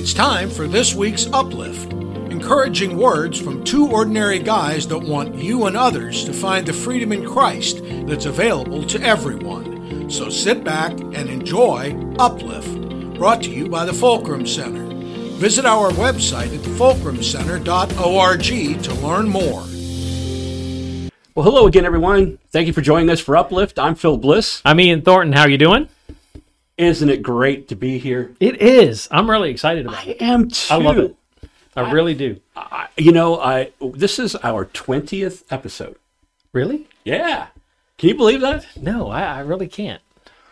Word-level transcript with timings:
It's 0.00 0.14
time 0.14 0.48
for 0.48 0.66
this 0.66 0.94
week's 0.94 1.26
Uplift. 1.26 1.92
Encouraging 2.32 2.96
words 2.96 3.38
from 3.38 3.62
two 3.62 3.86
ordinary 3.86 4.38
guys 4.38 4.88
that 4.88 4.98
want 4.98 5.34
you 5.34 5.66
and 5.66 5.76
others 5.76 6.24
to 6.24 6.32
find 6.32 6.64
the 6.64 6.72
freedom 6.72 7.12
in 7.12 7.28
Christ 7.28 7.82
that's 8.06 8.24
available 8.24 8.82
to 8.84 8.98
everyone. 9.02 10.10
So 10.10 10.30
sit 10.30 10.64
back 10.64 10.92
and 10.92 11.28
enjoy 11.28 11.94
Uplift, 12.18 13.14
brought 13.14 13.42
to 13.42 13.50
you 13.50 13.68
by 13.68 13.84
the 13.84 13.92
Fulcrum 13.92 14.46
Center. 14.46 14.86
Visit 15.36 15.66
our 15.66 15.90
website 15.90 16.54
at 16.54 16.64
fulcrumcenter.org 16.64 18.82
to 18.82 18.94
learn 19.06 19.28
more. 19.28 19.64
Well, 21.34 21.44
hello 21.44 21.66
again, 21.66 21.84
everyone. 21.84 22.38
Thank 22.50 22.66
you 22.66 22.72
for 22.72 22.80
joining 22.80 23.10
us 23.10 23.20
for 23.20 23.36
Uplift. 23.36 23.78
I'm 23.78 23.96
Phil 23.96 24.16
Bliss. 24.16 24.62
I'm 24.64 24.80
Ian 24.80 25.02
Thornton. 25.02 25.34
How 25.34 25.42
are 25.42 25.50
you 25.50 25.58
doing? 25.58 25.90
Isn't 26.80 27.10
it 27.10 27.22
great 27.22 27.68
to 27.68 27.76
be 27.76 27.98
here? 27.98 28.34
It 28.40 28.62
is. 28.62 29.06
I'm 29.10 29.28
really 29.28 29.50
excited 29.50 29.86
about 29.86 30.06
I 30.06 30.10
it. 30.12 30.22
I 30.22 30.24
am 30.24 30.48
too. 30.48 30.72
I 30.74 30.76
love 30.78 30.98
it. 30.98 31.14
I 31.76 31.90
really 31.92 32.14
do. 32.14 32.40
I, 32.56 32.88
you 32.96 33.12
know, 33.12 33.38
I 33.40 33.72
this 33.94 34.18
is 34.18 34.34
our 34.36 34.64
twentieth 34.64 35.44
episode. 35.52 35.96
Really? 36.52 36.88
Yeah, 37.04 37.48
can 37.98 38.08
you 38.08 38.14
believe 38.14 38.40
that? 38.40 38.66
No, 38.76 39.08
I, 39.08 39.22
I 39.22 39.40
really 39.40 39.68
can't. 39.68 40.00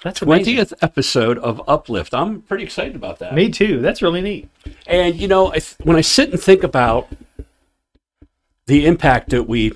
That's 0.05 0.23
amazing. 0.23 0.45
Twentieth 0.45 0.75
episode 0.83 1.39
of 1.39 1.61
Uplift. 1.67 2.15
I'm 2.15 2.43
pretty 2.43 2.63
excited 2.65 2.95
about 2.95 3.19
that. 3.21 3.35
Me 3.35 3.51
too. 3.51 3.81
That's 3.81 4.01
really 4.03 4.21
neat. 4.21 4.49
And 4.87 5.17
you 5.17 5.29
know, 5.29 5.49
I 5.49 5.59
th- 5.61 5.77
when 5.83 5.97
I 5.97 6.03
sit 6.03 6.31
and 6.31 6.41
think 6.41 6.63
about 6.63 7.09
the 8.67 8.87
impact 8.87 9.31
that 9.31 9.45
we 9.49 9.73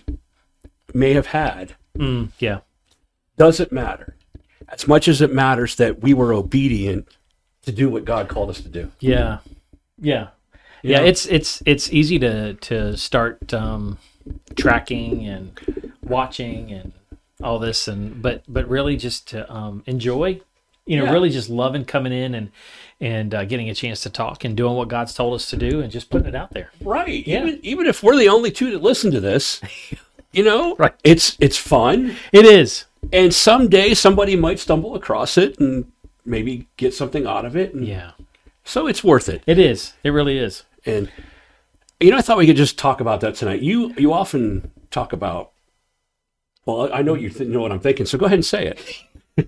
may 0.94 1.14
have 1.14 1.26
had, 1.28 1.74
Mm, 1.98 2.28
yeah. 2.38 2.60
doesn't 3.36 3.72
matter 3.72 4.16
as 4.72 4.88
much 4.88 5.06
as 5.06 5.20
it 5.20 5.32
matters 5.32 5.76
that 5.76 6.00
we 6.00 6.14
were 6.14 6.32
obedient 6.32 7.06
to 7.62 7.70
do 7.72 7.88
what 7.88 8.04
God 8.04 8.28
called 8.28 8.50
us 8.50 8.60
to 8.62 8.68
do. 8.68 8.90
Yeah. 9.00 9.38
Yeah. 10.00 10.28
You 10.82 10.90
Yeah. 10.92 10.98
know? 11.00 11.04
It's 11.04 11.26
it's 11.26 11.62
it's 11.66 11.92
easy 11.92 12.18
to 12.18 12.54
to 12.54 12.96
start 12.96 13.52
um, 13.54 13.98
tracking 14.56 15.26
and 15.26 15.52
watching 16.02 16.72
and 16.72 16.92
all 17.42 17.58
this 17.58 17.86
and 17.88 18.20
but 18.22 18.42
but 18.48 18.68
really 18.68 18.96
just 18.96 19.28
to 19.28 19.50
um, 19.52 19.82
enjoy. 19.86 20.40
You 20.84 20.96
know, 20.98 21.04
Yeah. 21.04 21.12
really 21.12 21.30
just 21.30 21.48
loving 21.48 21.84
coming 21.84 22.12
in 22.12 22.34
and 22.34 22.50
and 23.00 23.34
uh, 23.34 23.44
getting 23.44 23.68
a 23.70 23.74
chance 23.74 24.00
to 24.02 24.10
talk 24.10 24.44
and 24.44 24.56
doing 24.56 24.74
what 24.74 24.88
God's 24.88 25.14
told 25.14 25.34
us 25.34 25.48
to 25.50 25.56
do 25.56 25.80
and 25.80 25.92
just 25.92 26.10
putting 26.10 26.26
it 26.28 26.34
out 26.34 26.52
there. 26.52 26.70
Right. 26.80 27.24
Yeah. 27.26 27.42
Even 27.44 27.60
even 27.62 27.86
if 27.86 28.02
we're 28.02 28.16
the 28.16 28.28
only 28.28 28.50
two 28.50 28.70
that 28.72 28.82
listen 28.82 29.12
to 29.12 29.20
this, 29.20 29.60
you 30.32 30.42
know, 30.42 30.74
Right. 30.76 30.94
it's 31.04 31.36
it's 31.38 31.56
fun. 31.58 32.16
It 32.32 32.44
is. 32.44 32.86
And 33.12 33.34
someday 33.34 33.94
somebody 33.94 34.36
might 34.36 34.58
stumble 34.58 34.94
across 34.94 35.36
it 35.38 35.58
and 35.58 35.90
maybe 36.24 36.68
get 36.76 36.94
something 36.94 37.26
out 37.26 37.44
of 37.44 37.56
it. 37.56 37.74
And 37.74 37.86
Yeah. 37.86 38.12
So 38.64 38.86
it's 38.86 39.02
worth 39.02 39.28
it. 39.28 39.42
It 39.46 39.58
is. 39.58 39.94
It 40.04 40.10
really 40.10 40.38
is. 40.38 40.62
And 40.86 41.10
you 42.00 42.10
know, 42.10 42.16
I 42.16 42.20
thought 42.22 42.38
we 42.38 42.46
could 42.46 42.56
just 42.56 42.78
talk 42.78 43.00
about 43.00 43.20
that 43.20 43.34
tonight. 43.34 43.60
You 43.62 43.94
you 43.96 44.12
often 44.12 44.70
talk 44.90 45.12
about. 45.12 45.50
Well, 46.64 46.92
I 46.92 47.02
know 47.02 47.14
you 47.14 47.28
th- 47.28 47.48
know 47.48 47.60
what 47.60 47.72
I'm 47.72 47.80
thinking, 47.80 48.06
so 48.06 48.18
go 48.18 48.26
ahead 48.26 48.38
and 48.38 48.44
say 48.44 48.66
it. 48.66 49.02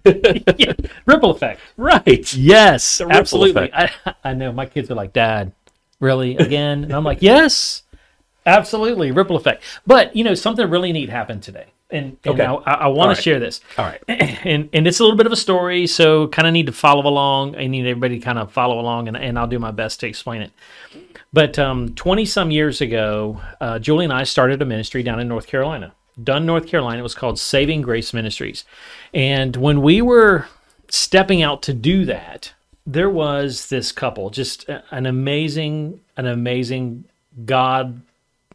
yeah. 0.59 0.73
Ripple 1.07 1.31
effect. 1.31 1.61
Right. 1.77 2.33
Yes, 2.35 3.01
absolutely. 3.01 3.73
I, 3.73 3.91
I 4.25 4.35
know 4.35 4.51
my 4.51 4.67
kids 4.67 4.91
are 4.91 4.95
like, 4.97 5.13
Dad, 5.13 5.53
really 6.01 6.37
again? 6.37 6.85
And 6.85 6.93
I'm 6.93 7.05
like, 7.05 7.23
Yes, 7.23 7.83
absolutely, 8.47 9.13
ripple 9.13 9.37
effect. 9.37 9.63
But 9.87 10.17
you 10.17 10.25
know, 10.25 10.35
something 10.35 10.69
really 10.69 10.93
neat 10.93 11.09
happened 11.09 11.43
today, 11.43 11.67
and, 11.95 12.17
and 12.25 12.41
Okay. 12.41 12.45
I, 12.45 12.75
I, 12.75 12.87
want 12.89 13.11
All 13.11 13.15
to 13.15 13.23
share 13.23 13.39
this. 13.39 13.61
All 13.79 13.85
right. 13.87 14.03
And 14.45 14.69
and 14.73 14.87
it's 14.87 15.01
a 15.01 15.03
little 15.03 15.17
bit 15.17 15.27
of 15.27 15.33
a 15.33 15.37
story, 15.37 15.87
so 15.87 16.29
kind 16.29 16.47
of 16.47 16.53
need 16.53 16.67
to 16.67 16.73
follow 16.73 17.07
along. 17.07 17.57
I 17.57 17.67
need 17.67 17.87
everybody 17.87 18.19
to 18.19 18.25
kind 18.25 18.39
of 18.39 18.53
follow 18.53 18.79
along, 18.79 19.09
and, 19.09 19.17
and 19.17 19.39
I'll 19.39 19.47
do 19.47 19.59
my 19.59 19.71
best 19.71 20.01
to 20.01 20.07
explain 20.07 20.43
it. 20.43 20.53
But 21.33 21.59
um, 21.59 21.95
20 21.95 22.27
some 22.27 22.51
years 22.51 22.81
ago, 22.81 23.41
uh, 23.61 23.79
Julie 23.79 24.05
and 24.05 24.13
I 24.13 24.25
started 24.25 24.61
a 24.61 24.65
ministry 24.65 25.03
down 25.03 25.19
in 25.19 25.29
North 25.29 25.47
Carolina. 25.47 25.95
Dunn, 26.23 26.47
North 26.47 26.67
Carolina. 26.67 27.01
It 27.01 27.03
was 27.03 27.15
called 27.15 27.39
Saving 27.39 27.83
Grace 27.83 28.13
Ministries. 28.13 28.65
And 29.13 29.57
when 29.57 29.83
we 29.83 30.01
were 30.01 30.47
stepping 30.89 31.43
out 31.43 31.63
to 31.63 31.73
do 31.73 32.05
that, 32.05 32.53
there 32.87 33.11
was 33.11 33.69
this 33.69 33.93
couple, 33.93 34.31
just 34.31 34.69
an 34.91 35.07
amazing, 35.07 36.01
an 36.17 36.27
amazing 36.27 37.05
God 37.45 38.03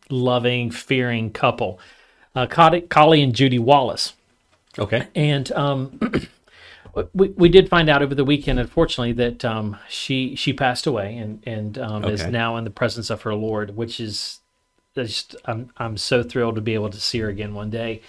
loving, 0.09 0.71
fearing 0.71 1.31
couple, 1.31 1.79
uh, 2.39 2.81
Collie 2.89 3.21
and 3.21 3.35
Judy 3.35 3.59
Wallace. 3.59 4.13
Okay. 4.77 5.07
And 5.15 5.51
um, 5.51 5.99
we, 7.13 7.29
we 7.29 7.49
did 7.49 7.69
find 7.69 7.89
out 7.89 8.01
over 8.01 8.15
the 8.15 8.23
weekend, 8.23 8.59
unfortunately, 8.59 9.13
that 9.13 9.43
um, 9.43 9.77
she 9.89 10.35
she 10.35 10.53
passed 10.53 10.87
away 10.87 11.17
and 11.17 11.41
and 11.45 11.77
um, 11.77 12.05
is 12.05 12.25
now 12.25 12.57
in 12.57 12.63
the 12.63 12.69
presence 12.69 13.09
of 13.09 13.23
her 13.23 13.35
Lord, 13.35 13.75
which 13.75 13.99
is 13.99 14.39
just 14.95 15.35
I'm 15.45 15.71
I'm 15.77 15.97
so 15.97 16.23
thrilled 16.23 16.55
to 16.55 16.61
be 16.61 16.73
able 16.73 16.89
to 16.89 16.99
see 16.99 17.19
her 17.19 17.29
again 17.29 17.53
one 17.53 17.69
day. 17.69 18.01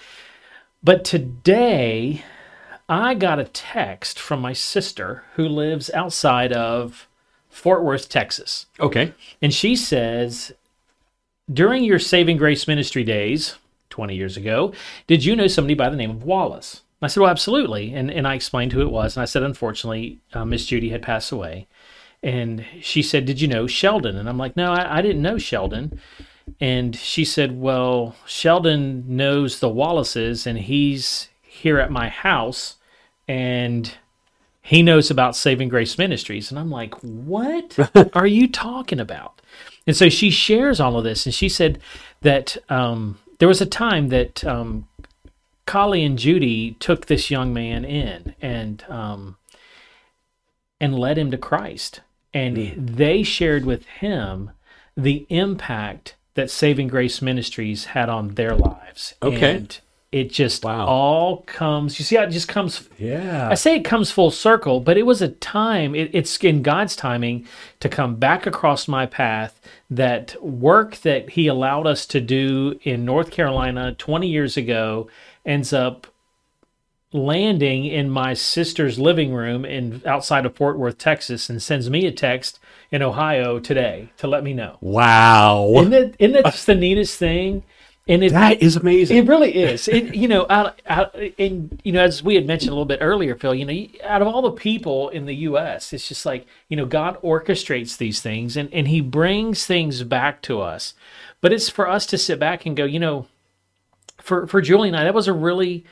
But 0.83 1.05
today, 1.05 2.25
I 2.89 3.15
got 3.15 3.39
a 3.39 3.45
text 3.45 4.19
from 4.19 4.41
my 4.41 4.53
sister 4.53 5.25
who 5.35 5.47
lives 5.47 5.91
outside 5.91 6.53
of 6.53 7.07
Fort 7.51 7.83
Worth, 7.83 8.09
Texas. 8.09 8.67
Okay. 8.79 9.13
And 9.43 9.53
she 9.53 9.77
says, 9.77 10.53
during 11.53 11.85
your 11.85 11.99
Saving 11.99 12.39
Grace 12.39 12.67
ministry 12.67 13.05
days, 13.05 13.57
20 14.01 14.17
years 14.17 14.39
ago, 14.39 14.73
did 15.07 15.27
you 15.27 15.37
know 15.37 15.47
somebody 15.47 15.75
by 15.75 15.91
the 15.91 15.97
name 15.97 16.11
of 16.11 16.25
Wallace? 16.25 16.81
I 17.03 17.07
said, 17.07 17.21
well, 17.21 17.29
absolutely. 17.31 17.93
And, 17.93 18.11
and 18.11 18.27
I 18.27 18.35
explained 18.35 18.73
who 18.73 18.81
it 18.81 18.91
was. 18.91 19.15
And 19.15 19.21
I 19.21 19.27
said, 19.27 19.43
unfortunately, 19.43 20.21
uh, 20.33 20.47
Miss 20.47 20.65
Judy 20.65 20.89
had 20.89 21.03
passed 21.03 21.31
away. 21.33 21.67
And 22.23 22.65
she 22.81 23.03
said, 23.03 23.27
did 23.27 23.43
you 23.43 23.47
know 23.47 23.67
Sheldon? 23.67 24.17
And 24.17 24.27
I'm 24.27 24.39
like, 24.39 24.57
no, 24.57 24.73
I, 24.73 24.97
I 24.97 25.03
didn't 25.03 25.21
know 25.21 25.37
Sheldon. 25.37 26.01
And 26.63 26.97
she 26.97 27.27
said, 27.27 27.61
well, 27.61 28.17
Sheldon 28.25 29.05
knows 29.07 29.61
the 29.61 29.69
Wallaces 29.69 30.47
and 30.47 30.57
he's 30.57 31.29
here 31.43 31.79
at 31.79 31.91
my 31.91 32.09
house 32.09 32.77
and 33.29 33.93
he 34.63 34.83
knows 34.83 35.11
about 35.11 35.37
Saving 35.37 35.69
Grace 35.69 35.99
Ministries. 35.99 36.51
And 36.51 36.59
I'm 36.59 36.71
like, 36.71 36.95
what 37.03 37.77
are 38.15 38.27
you 38.27 38.49
talking 38.49 38.99
about? 38.99 39.43
And 39.87 39.95
so 39.95 40.09
she 40.09 40.31
shares 40.31 40.81
all 40.81 40.97
of 40.97 41.05
this. 41.05 41.27
And 41.27 41.35
she 41.35 41.51
said 41.51 41.81
that 42.23 42.57
um, 42.71 43.19
there 43.41 43.49
was 43.49 43.61
a 43.61 43.67
time 43.67 44.09
that 44.09 44.45
um, 44.45 44.87
Collie 45.67 46.05
and 46.05 46.19
Judy 46.19 46.77
took 46.79 47.07
this 47.07 47.31
young 47.31 47.53
man 47.53 47.85
in 47.85 48.35
and 48.41 48.85
um, 48.89 49.37
and 50.81 50.99
led 50.99 51.19
him 51.19 51.31
to 51.33 51.39
Christ. 51.39 52.01
And 52.33 52.57
they 52.77 53.25
shared 53.25 53.65
with 53.65 53.85
him 53.87 54.53
the 54.97 55.27
impact 55.31 56.15
that 56.35 56.51
Saving 56.51 56.87
Grace 56.87 57.21
Ministries 57.21 57.87
had 57.87 58.09
on 58.09 58.35
their 58.35 58.55
lives. 58.55 59.15
Okay. 59.21 59.57
And 59.57 59.81
it 60.13 60.31
just 60.31 60.65
Wow. 60.65 60.87
all 60.87 61.37
comes, 61.47 61.99
you 61.99 62.05
see 62.05 62.17
how 62.17 62.25
it 62.25 62.31
just 62.31 62.49
comes 62.49 62.89
Yeah. 62.99 63.49
I 63.51 63.55
say 63.55 63.77
it 63.77 63.85
comes 63.85 64.11
full 64.11 64.31
circle, 64.33 64.81
but 64.81 64.99
it 64.99 65.07
was 65.07 65.23
a 65.23 65.29
time, 65.29 65.95
it, 65.95 66.11
it's 66.13 66.37
in 66.39 66.63
God's 66.63 66.97
timing 66.97 67.47
to 67.79 67.89
come 67.89 68.17
back 68.17 68.45
across 68.47 68.89
my 68.89 69.07
path 69.07 69.61
that 69.89 70.35
work 70.43 70.97
that 71.03 71.31
He 71.31 71.47
allowed 71.47 71.87
us 71.87 72.07
to 72.07 72.21
do 72.21 72.79
in 72.83 73.05
North 73.05 73.31
Carolina 73.31 73.95
20 73.99 74.27
years 74.27 74.57
ago 74.57 75.09
ends 75.47 75.73
up 75.73 76.07
landing 77.13 77.85
in 77.87 78.09
my 78.09 78.35
sister's 78.35 78.99
living 78.99 79.33
room 79.33 79.65
in 79.65 80.01
outside 80.07 80.47
of 80.47 80.55
Fort 80.55 80.79
Worth, 80.79 80.99
Texas, 80.99 81.51
and 81.51 81.61
sends 81.61 81.91
me 81.91 82.07
a 82.07 82.13
text 82.13 82.61
in 82.91 83.03
Ohio 83.03 83.59
today 83.59 84.11
to 84.19 84.29
let 84.29 84.45
me 84.45 84.53
know. 84.55 84.77
Wow. 84.81 85.71
Isn't 85.77 85.91
that, 85.91 86.15
isn't 86.19 86.33
that 86.35 86.53
just 86.53 86.67
the 86.67 86.75
neatest 86.75 87.19
thing? 87.19 87.65
And 88.11 88.25
it, 88.25 88.33
that 88.33 88.61
is 88.61 88.75
amazing. 88.75 89.19
it 89.19 89.29
really 89.29 89.55
is. 89.55 89.87
It, 89.87 90.17
you 90.17 90.27
know, 90.27 90.45
and 90.45 91.81
you 91.85 91.93
know, 91.93 92.03
as 92.03 92.25
we 92.25 92.35
had 92.35 92.45
mentioned 92.45 92.71
a 92.71 92.73
little 92.73 92.85
bit 92.85 92.99
earlier, 93.01 93.37
Phil. 93.37 93.55
You 93.55 93.65
know, 93.65 93.87
out 94.03 94.21
of 94.21 94.27
all 94.27 94.43
the 94.43 94.51
people 94.51 95.11
in 95.11 95.27
the 95.27 95.35
U.S., 95.37 95.93
it's 95.93 96.09
just 96.09 96.27
like 96.27 96.45
you 96.69 96.77
know, 96.77 96.87
God 96.87 97.23
orchestrates 97.23 97.97
these 97.97 98.21
things, 98.21 98.57
and 98.57 98.73
and 98.75 98.89
He 98.89 99.01
brings 99.01 99.65
things 99.65 100.03
back 100.03 100.43
to 100.43 100.61
us. 100.61 100.95
But 101.41 101.53
it's 101.53 101.69
for 101.69 101.89
us 101.89 102.05
to 102.07 102.19
sit 102.19 102.41
back 102.41 102.67
and 102.67 102.77
go, 102.77 102.85
you 102.85 102.99
know, 102.99 103.27
for 104.19 104.49
for 104.49 104.61
Julie 104.61 104.89
and 104.89 104.97
I, 104.97 105.05
that 105.05 105.15
was 105.15 105.29
a 105.29 105.33
really 105.33 105.85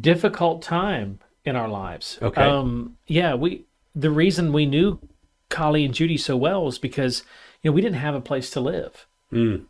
difficult 0.00 0.62
time 0.62 1.18
in 1.44 1.56
our 1.56 1.68
lives. 1.68 2.16
Okay. 2.22 2.42
Um, 2.42 2.96
yeah, 3.08 3.34
we 3.34 3.64
the 3.94 4.10
reason 4.10 4.52
we 4.52 4.66
knew 4.66 5.00
Collie 5.48 5.84
and 5.84 5.92
Judy 5.92 6.16
so 6.16 6.36
well 6.36 6.64
was 6.64 6.78
because 6.78 7.24
you 7.60 7.70
know 7.70 7.74
we 7.74 7.80
didn't 7.80 7.96
have 7.96 8.14
a 8.14 8.20
place 8.20 8.50
to 8.50 8.60
live. 8.60 9.06
Mm. 9.32 9.64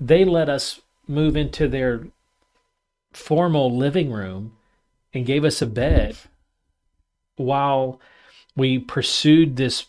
They 0.00 0.24
let 0.24 0.48
us 0.48 0.80
move 1.10 1.36
into 1.36 1.68
their 1.68 2.06
formal 3.12 3.76
living 3.76 4.12
room 4.12 4.56
and 5.12 5.26
gave 5.26 5.44
us 5.44 5.60
a 5.60 5.66
bed 5.66 6.16
while 7.36 8.00
we 8.56 8.78
pursued 8.78 9.56
this 9.56 9.86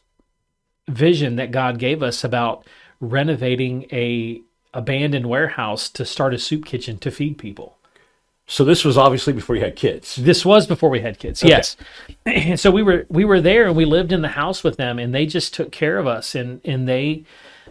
vision 0.88 1.36
that 1.36 1.52
God 1.52 1.78
gave 1.78 2.02
us 2.02 2.24
about 2.24 2.66
renovating 3.00 3.84
a 3.92 4.42
abandoned 4.74 5.28
warehouse 5.28 5.90
to 5.90 6.06
start 6.06 6.34
a 6.34 6.40
soup 6.40 6.66
kitchen 6.66 6.98
to 7.00 7.12
feed 7.12 7.38
people. 7.38 7.78
So 8.48 8.66
this 8.66 8.84
was 8.84 8.98
obviously 8.98 9.34
before 9.34 9.56
you 9.56 9.62
had 9.62 9.76
kids. 9.76 10.16
This 10.16 10.46
was 10.46 10.68
before 10.68 10.90
we 10.90 11.02
had 11.02 11.20
kids. 11.20 11.42
Yes. 11.44 11.78
And 12.26 12.60
so 12.60 12.72
we 12.72 12.84
were 12.84 13.06
we 13.10 13.24
were 13.26 13.42
there 13.42 13.68
and 13.68 13.76
we 13.76 13.86
lived 13.86 14.12
in 14.12 14.22
the 14.22 14.30
house 14.30 14.64
with 14.64 14.78
them 14.78 15.00
and 15.00 15.14
they 15.14 15.26
just 15.26 15.54
took 15.54 15.72
care 15.72 15.98
of 15.98 16.08
us 16.08 16.36
and 16.36 16.62
and 16.66 16.88
they 16.88 17.24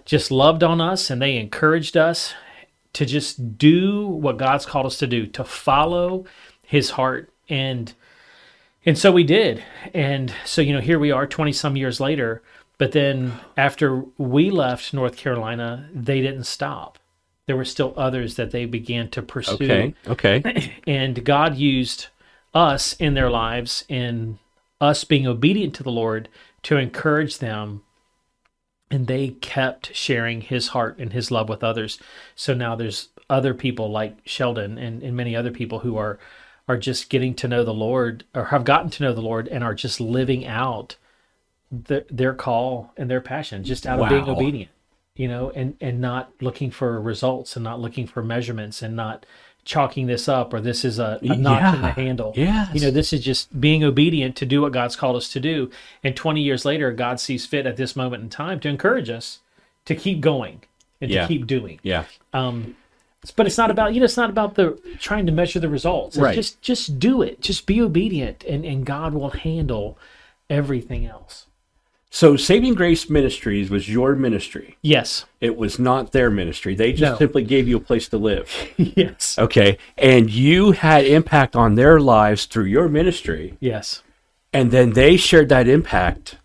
just 0.04 0.30
loved 0.30 0.62
on 0.62 0.80
us 0.80 1.10
and 1.10 1.20
they 1.20 1.36
encouraged 1.36 1.96
us 1.96 2.34
to 2.92 3.06
just 3.06 3.58
do 3.58 4.06
what 4.06 4.36
God's 4.36 4.66
called 4.66 4.86
us 4.86 4.98
to 4.98 5.06
do, 5.06 5.26
to 5.28 5.44
follow 5.44 6.24
his 6.62 6.90
heart 6.90 7.32
and 7.48 7.92
and 8.86 8.96
so 8.96 9.12
we 9.12 9.24
did. 9.24 9.62
And 9.92 10.32
so 10.44 10.62
you 10.62 10.72
know, 10.72 10.80
here 10.80 10.98
we 10.98 11.10
are 11.10 11.26
20 11.26 11.52
some 11.52 11.76
years 11.76 12.00
later, 12.00 12.42
but 12.78 12.92
then 12.92 13.32
after 13.56 14.04
we 14.16 14.50
left 14.50 14.94
North 14.94 15.16
Carolina, 15.16 15.88
they 15.92 16.20
didn't 16.20 16.44
stop. 16.44 16.98
There 17.46 17.56
were 17.56 17.64
still 17.64 17.92
others 17.96 18.36
that 18.36 18.52
they 18.52 18.64
began 18.64 19.10
to 19.10 19.22
pursue 19.22 19.54
Okay. 19.54 19.94
Okay. 20.06 20.74
and 20.86 21.24
God 21.24 21.56
used 21.56 22.06
us 22.54 22.94
in 22.94 23.14
their 23.14 23.30
lives 23.30 23.84
in 23.88 24.38
us 24.80 25.04
being 25.04 25.26
obedient 25.26 25.74
to 25.74 25.82
the 25.82 25.90
Lord 25.90 26.28
to 26.62 26.76
encourage 26.76 27.38
them 27.38 27.82
and 28.90 29.06
they 29.06 29.28
kept 29.28 29.94
sharing 29.94 30.40
his 30.40 30.68
heart 30.68 30.98
and 30.98 31.12
his 31.12 31.30
love 31.30 31.48
with 31.48 31.62
others. 31.62 31.98
So 32.34 32.54
now 32.54 32.74
there's 32.74 33.08
other 33.28 33.54
people 33.54 33.90
like 33.90 34.16
Sheldon 34.24 34.78
and, 34.78 35.02
and 35.02 35.16
many 35.16 35.36
other 35.36 35.50
people 35.50 35.80
who 35.80 35.96
are 35.96 36.18
are 36.68 36.76
just 36.76 37.10
getting 37.10 37.34
to 37.34 37.48
know 37.48 37.64
the 37.64 37.74
Lord 37.74 38.24
or 38.34 38.46
have 38.46 38.64
gotten 38.64 38.90
to 38.90 39.02
know 39.02 39.12
the 39.12 39.20
Lord 39.20 39.48
and 39.48 39.64
are 39.64 39.74
just 39.74 40.00
living 40.00 40.46
out 40.46 40.96
the, 41.70 42.06
their 42.10 42.34
call 42.34 42.92
and 42.96 43.10
their 43.10 43.20
passion 43.20 43.64
just 43.64 43.86
out 43.86 44.00
of 44.00 44.08
being 44.08 44.28
obedient 44.28 44.70
you 45.14 45.28
know 45.28 45.50
and 45.50 45.76
and 45.80 46.00
not 46.00 46.32
looking 46.40 46.70
for 46.70 47.00
results 47.00 47.56
and 47.56 47.62
not 47.62 47.80
looking 47.80 48.06
for 48.06 48.22
measurements 48.22 48.82
and 48.82 48.96
not 48.96 49.26
chalking 49.70 50.06
this 50.08 50.28
up 50.28 50.52
or 50.52 50.60
this 50.60 50.84
is 50.84 50.98
a, 50.98 51.18
a 51.22 51.36
notch 51.36 51.74
in 51.76 51.80
the 51.82 51.86
Yeah. 51.88 51.94
handle 51.94 52.32
Yes. 52.34 52.74
you 52.74 52.80
know 52.80 52.90
this 52.90 53.12
is 53.12 53.20
just 53.24 53.60
being 53.60 53.84
obedient 53.84 54.34
to 54.36 54.44
do 54.46 54.62
what 54.62 54.72
god's 54.72 54.96
called 54.96 55.14
us 55.14 55.28
to 55.34 55.38
do 55.38 55.70
and 56.02 56.16
20 56.16 56.40
years 56.40 56.64
later 56.64 56.90
god 56.92 57.20
sees 57.20 57.46
fit 57.46 57.66
at 57.66 57.76
this 57.76 57.94
moment 57.94 58.22
in 58.24 58.28
time 58.30 58.58
to 58.60 58.68
encourage 58.68 59.08
us 59.08 59.38
to 59.84 59.94
keep 59.94 60.20
going 60.20 60.62
and 61.00 61.08
Yeah. 61.10 61.22
to 61.22 61.28
keep 61.28 61.46
doing 61.46 61.78
Yeah. 61.84 62.04
um 62.32 62.74
but 63.36 63.46
it's 63.46 63.58
not 63.58 63.70
about 63.70 63.94
you 63.94 64.00
know 64.00 64.04
it's 64.06 64.16
not 64.16 64.30
about 64.30 64.56
the 64.56 64.76
trying 64.98 65.26
to 65.26 65.32
measure 65.32 65.60
the 65.60 65.68
results 65.68 66.16
It's 66.16 66.22
Right. 66.22 66.34
just 66.34 66.60
just 66.62 66.98
do 66.98 67.22
it 67.22 67.40
just 67.40 67.64
be 67.66 67.80
obedient 67.80 68.42
and 68.52 68.64
and 68.64 68.84
god 68.84 69.14
will 69.14 69.30
handle 69.30 69.96
everything 70.48 71.06
else 71.06 71.46
So 72.12 72.36
Saving 72.36 72.74
Grace 72.74 73.08
Ministries 73.08 73.70
was 73.70 73.88
your 73.88 74.16
ministry. 74.16 74.76
yes 74.82 75.24
It 75.40 75.56
was 75.56 75.78
not 75.78 76.10
their 76.12 76.28
ministry. 76.30 76.74
They 76.74 76.92
just 76.92 77.12
No. 77.12 77.18
simply 77.18 77.44
gave 77.44 77.68
you 77.68 77.76
a 77.76 77.80
place 77.80 78.08
to 78.08 78.18
live. 78.18 78.50
yes 78.76 79.38
Okay. 79.38 79.78
And 79.96 80.28
you 80.30 80.72
had 80.72 81.04
impact 81.06 81.54
on 81.54 81.76
their 81.76 82.00
lives 82.00 82.46
through 82.46 82.64
your 82.64 82.88
ministry. 82.88 83.56
yes 83.60 84.02
And 84.52 84.70
then 84.72 84.92
they 84.94 85.16
shared 85.16 85.48
that 85.50 85.68
impact 85.68 86.36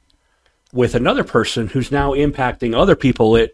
with 0.72 0.94
another 0.94 1.24
person 1.24 1.68
who's 1.70 1.92
now 1.92 2.12
impacting 2.14 2.76
other 2.76 2.96
people 2.96 3.36
at 3.38 3.52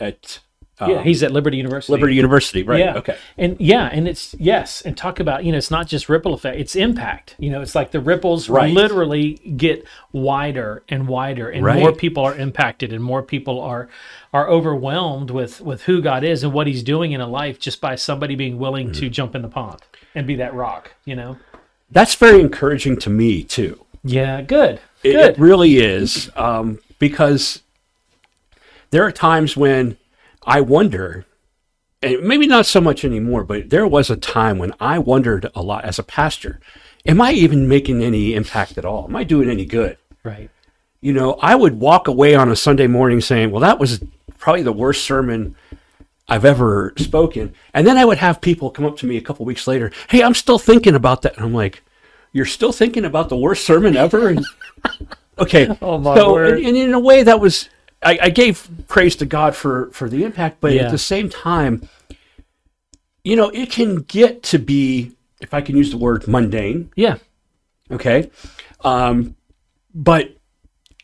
at 0.00 0.40
uh, 0.80 0.86
yeah 0.86 1.02
he's 1.02 1.22
at 1.22 1.32
liberty 1.32 1.56
university 1.56 1.92
Liberty 1.92 2.14
University, 2.14 2.62
right? 2.62 2.78
Yeah. 2.80 2.94
Okay. 2.98 3.16
And 3.36 3.56
yeah, 3.60 3.86
and 3.92 4.06
it's 4.08 4.34
yes, 4.38 4.80
and 4.82 4.96
talk 4.96 5.18
about 5.20 5.44
you 5.44 5.52
know 5.52 5.58
it's 5.58 5.70
not 5.70 5.86
just 5.88 6.08
ripple 6.08 6.34
effect; 6.34 6.58
it's 6.58 6.76
impact. 6.76 7.34
You 7.38 7.50
know, 7.50 7.60
it's 7.62 7.74
like 7.74 7.90
the 7.90 8.00
ripples 8.00 8.48
Right. 8.48 8.72
literally 8.72 9.34
get 9.56 9.84
wider 10.12 10.82
and 10.88 11.08
wider, 11.08 11.48
and 11.50 11.64
Right. 11.64 11.78
more 11.80 11.92
people 11.92 12.22
are 12.24 12.34
impacted, 12.36 12.92
and 12.92 13.02
more 13.02 13.22
people 13.22 13.60
are 13.60 13.88
are 14.32 14.48
overwhelmed 14.48 15.30
with 15.30 15.60
with 15.60 15.82
who 15.82 16.00
God 16.00 16.22
is 16.24 16.44
and 16.44 16.52
what 16.52 16.66
He's 16.66 16.82
doing 16.82 17.12
in 17.12 17.20
a 17.20 17.26
life 17.28 17.58
just 17.58 17.80
by 17.80 17.94
somebody 17.96 18.34
being 18.34 18.58
willing 18.58 18.88
Mm-hmm. 18.90 19.00
to 19.00 19.10
jump 19.10 19.34
in 19.34 19.42
the 19.42 19.48
pond 19.48 19.80
and 20.14 20.26
be 20.26 20.36
that 20.36 20.54
rock. 20.54 20.92
You 21.04 21.16
know. 21.16 21.36
That's 21.90 22.14
very 22.14 22.40
encouraging 22.40 22.98
to 22.98 23.10
me 23.10 23.42
too. 23.42 23.84
Yeah. 24.04 24.42
Good. 24.42 24.80
It, 25.02 25.12
Good. 25.12 25.30
it 25.30 25.38
really 25.38 25.78
is 25.78 26.30
um, 26.36 26.80
because 26.98 27.62
there 28.90 29.04
are 29.04 29.12
times 29.12 29.56
when 29.56 29.96
I 30.48 30.62
wonder, 30.62 31.26
and 32.02 32.22
maybe 32.22 32.46
not 32.46 32.64
so 32.64 32.80
much 32.80 33.04
anymore, 33.04 33.44
but 33.44 33.68
there 33.68 33.86
was 33.86 34.08
a 34.08 34.16
time 34.16 34.56
when 34.56 34.72
I 34.80 34.98
wondered 34.98 35.50
a 35.54 35.62
lot 35.62 35.84
as 35.84 35.98
a 35.98 36.02
pastor, 36.02 36.58
am 37.04 37.20
I 37.20 37.32
even 37.32 37.68
making 37.68 38.02
any 38.02 38.34
impact 38.34 38.78
at 38.78 38.86
all? 38.86 39.04
Am 39.04 39.14
I 39.14 39.24
doing 39.24 39.50
any 39.50 39.66
good? 39.66 39.98
right. 40.24 40.50
You 41.00 41.12
know, 41.12 41.34
I 41.34 41.54
would 41.54 41.78
walk 41.78 42.08
away 42.08 42.34
on 42.34 42.50
a 42.50 42.56
Sunday 42.56 42.88
morning 42.88 43.20
saying, 43.20 43.52
well, 43.52 43.60
that 43.60 43.78
was 43.78 44.02
probably 44.38 44.62
the 44.62 44.72
worst 44.72 45.04
sermon 45.04 45.54
I've 46.28 46.44
ever 46.44 46.92
spoken. 46.96 47.54
And 47.72 47.86
then 47.86 47.96
I 47.96 48.04
would 48.04 48.18
have 48.18 48.40
people 48.40 48.70
come 48.70 48.84
up 48.84 48.96
to 48.98 49.06
me 49.06 49.16
a 49.16 49.20
couple 49.20 49.46
weeks 49.46 49.66
later, 49.68 49.92
hey, 50.08 50.22
I'm 50.22 50.34
still 50.34 50.58
thinking 50.58 50.94
about 50.96 51.22
that. 51.22 51.36
And 51.36 51.44
I'm 51.44 51.54
like, 51.54 51.82
you're 52.32 52.46
still 52.46 52.72
thinking 52.72 53.04
about 53.04 53.28
the 53.28 53.36
worst 53.36 53.64
sermon 53.64 53.96
ever? 53.96 54.28
And, 54.28 54.44
okay. 55.38 55.68
Oh, 55.80 55.98
my 55.98 56.16
so, 56.16 56.32
word. 56.32 56.58
And, 56.58 56.66
and 56.66 56.76
in 56.76 56.94
a 56.94 57.00
way, 57.00 57.22
that 57.22 57.38
was, 57.38 57.68
I, 58.02 58.18
I 58.22 58.30
gave 58.30 58.68
praise 58.88 59.16
to 59.16 59.26
God 59.26 59.56
for, 59.56 59.90
for 59.92 60.08
the 60.08 60.24
impact, 60.24 60.60
but 60.60 60.72
Yeah. 60.72 60.82
at 60.82 60.90
the 60.90 60.98
same 60.98 61.28
time, 61.28 61.88
you 63.24 63.36
know, 63.36 63.48
it 63.50 63.70
can 63.70 63.96
get 64.02 64.42
to 64.44 64.58
be, 64.58 65.12
if 65.40 65.52
I 65.52 65.60
can 65.60 65.76
use 65.76 65.90
the 65.90 65.98
word 65.98 66.26
mundane, 66.28 66.90
Yeah. 66.96 67.16
okay 67.90 68.30
um, 68.82 69.34
but 69.94 70.36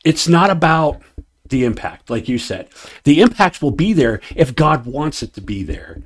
it's 0.04 0.28
not 0.28 0.50
about 0.50 1.00
the 1.48 1.64
impact 1.64 2.08
like 2.10 2.28
you 2.28 2.38
said 2.38 2.68
the 3.04 3.20
impact 3.20 3.60
will 3.62 3.70
be 3.70 3.92
there 3.92 4.20
if 4.34 4.54
god 4.54 4.86
wants 4.86 5.22
it 5.22 5.32
to 5.34 5.40
be 5.40 5.62
there 5.62 6.02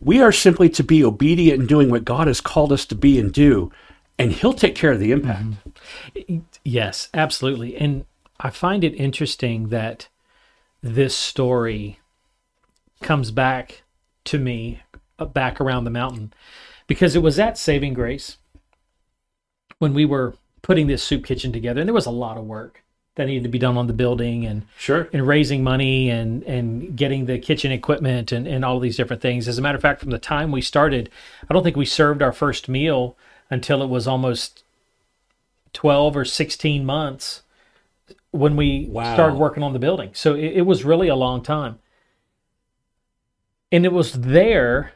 we 0.00 0.20
are 0.20 0.32
simply 0.32 0.68
to 0.68 0.82
be 0.82 1.02
obedient 1.04 1.60
in 1.60 1.66
doing 1.66 1.90
what 1.90 2.04
god 2.04 2.26
has 2.26 2.40
called 2.40 2.72
us 2.72 2.84
to 2.86 2.94
be 2.94 3.18
and 3.18 3.32
do 3.32 3.70
and 4.18 4.32
he'll 4.32 4.52
take 4.52 4.74
care 4.74 4.92
of 4.92 5.00
the 5.00 5.12
impact 5.12 5.46
Yes, 6.64 7.08
absolutely. 7.14 7.76
And 7.76 8.04
I 8.38 8.50
find 8.50 8.84
it 8.84 8.94
interesting 8.94 9.68
that 9.70 10.08
this 10.82 11.16
story 11.16 11.98
comes 13.00 13.30
back 13.30 13.82
to 14.24 14.38
me 14.38 14.82
uh, 15.18 15.24
back 15.24 15.60
around 15.60 15.84
the 15.84 15.90
mountain 15.90 16.32
because 16.86 17.14
it 17.16 17.22
was 17.22 17.38
at 17.38 17.58
Saving 17.58 17.94
Grace 17.94 18.38
when 19.78 19.94
we 19.94 20.04
were 20.04 20.34
putting 20.62 20.86
this 20.86 21.02
soup 21.02 21.24
kitchen 21.24 21.52
together 21.52 21.80
and 21.80 21.88
there 21.88 21.94
was 21.94 22.06
a 22.06 22.10
lot 22.10 22.36
of 22.36 22.44
work 22.44 22.82
that 23.14 23.26
needed 23.26 23.42
to 23.42 23.48
be 23.48 23.58
done 23.58 23.76
on 23.76 23.86
the 23.86 23.92
building 23.92 24.46
and 24.46 24.64
sure 24.78 25.08
and 25.12 25.26
raising 25.26 25.62
money 25.62 26.08
and 26.08 26.42
and 26.44 26.96
getting 26.96 27.26
the 27.26 27.38
kitchen 27.38 27.70
equipment 27.70 28.32
and, 28.32 28.46
and 28.46 28.64
all 28.64 28.80
these 28.80 28.96
different 28.96 29.20
things. 29.20 29.46
As 29.48 29.58
a 29.58 29.62
matter 29.62 29.76
of 29.76 29.82
fact, 29.82 30.00
from 30.00 30.10
the 30.10 30.18
time 30.18 30.50
we 30.50 30.62
started, 30.62 31.10
I 31.48 31.52
don't 31.52 31.62
think 31.62 31.76
we 31.76 31.84
served 31.84 32.22
our 32.22 32.32
first 32.32 32.68
meal 32.68 33.16
until 33.50 33.82
it 33.82 33.88
was 33.88 34.06
almost 34.06 34.64
12 35.74 36.16
or 36.16 36.24
16 36.24 36.84
months 36.84 37.42
when 38.32 38.56
we 38.56 38.86
Wow. 38.90 39.14
started 39.14 39.38
working 39.38 39.62
on 39.62 39.72
the 39.72 39.78
building. 39.78 40.10
So 40.14 40.34
it, 40.34 40.52
it 40.58 40.62
was 40.62 40.84
really 40.84 41.08
a 41.08 41.14
long 41.16 41.42
time. 41.42 41.78
And 43.70 43.86
it 43.86 43.92
was 43.92 44.12
there 44.12 44.92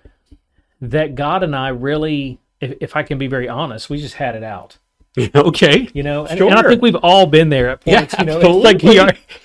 that 0.81 1.15
God 1.15 1.43
and 1.43 1.55
I 1.57 1.69
really, 1.69 2.39
if, 2.61 2.77
if 2.81 2.97
I 2.97 3.03
can 3.03 3.17
be 3.19 3.27
very 3.27 3.49
honest, 3.49 3.89
we 3.89 3.99
just 3.99 4.15
had 4.17 4.35
it 4.35 4.43
out. 4.43 4.79
okay 5.35 5.89
You 5.95 6.03
know, 6.03 6.27
and, 6.27 6.39
and 6.41 6.55
I 6.55 6.63
think 6.63 6.83
we've 6.83 6.97
all 6.97 7.27
been 7.27 7.49
there 7.49 7.71
at 7.71 7.85
Yeah, 7.87 8.01
points. 8.01 8.19
you 8.19 8.27
know, 8.27 8.39
it's 8.41 8.65
like 8.65 8.81
he, 8.83 9.01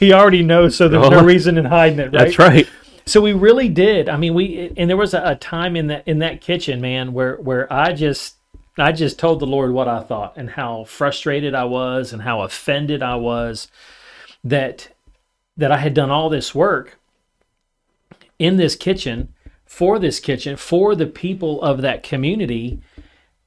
he 0.05 0.11
already 0.13 0.43
knows, 0.43 0.75
so 0.75 0.89
there's 0.89 1.09
no 1.09 1.17
Uh-huh. 1.17 1.25
reason 1.25 1.57
in 1.57 1.65
hiding 1.65 1.99
it, 1.99 2.11
right? 2.11 2.11
that's 2.11 2.39
right 2.39 2.67
So 3.05 3.21
we 3.21 3.31
really 3.33 3.69
did. 3.69 4.09
I 4.09 4.17
mean, 4.17 4.33
we 4.33 4.73
and 4.75 4.89
there 4.89 4.97
was 4.97 5.13
a, 5.13 5.21
a 5.23 5.35
time 5.35 5.75
in 5.77 5.87
that 5.87 6.07
in 6.07 6.19
that 6.19 6.41
kitchen, 6.41 6.81
man, 6.81 7.13
where 7.13 7.35
where 7.37 7.71
I 7.71 7.93
just 7.93 8.35
I 8.77 8.91
just 8.91 9.19
told 9.19 9.39
the 9.39 9.47
Lord 9.47 9.71
what 9.71 9.87
I 9.87 10.01
thought 10.01 10.33
and 10.37 10.51
how 10.51 10.85
frustrated 10.85 11.53
I 11.53 11.65
was 11.65 12.13
and 12.13 12.21
how 12.21 12.41
offended 12.41 13.03
I 13.03 13.15
was 13.15 13.67
that 14.43 14.89
that 15.57 15.71
I 15.71 15.77
had 15.77 15.93
done 15.93 16.09
all 16.09 16.29
this 16.29 16.55
work 16.55 16.97
in 18.39 18.57
this 18.57 18.75
kitchen 18.75 19.33
for 19.65 19.99
this 19.99 20.19
kitchen 20.19 20.55
for 20.55 20.95
the 20.95 21.05
people 21.05 21.61
of 21.61 21.81
that 21.81 22.03
community. 22.03 22.81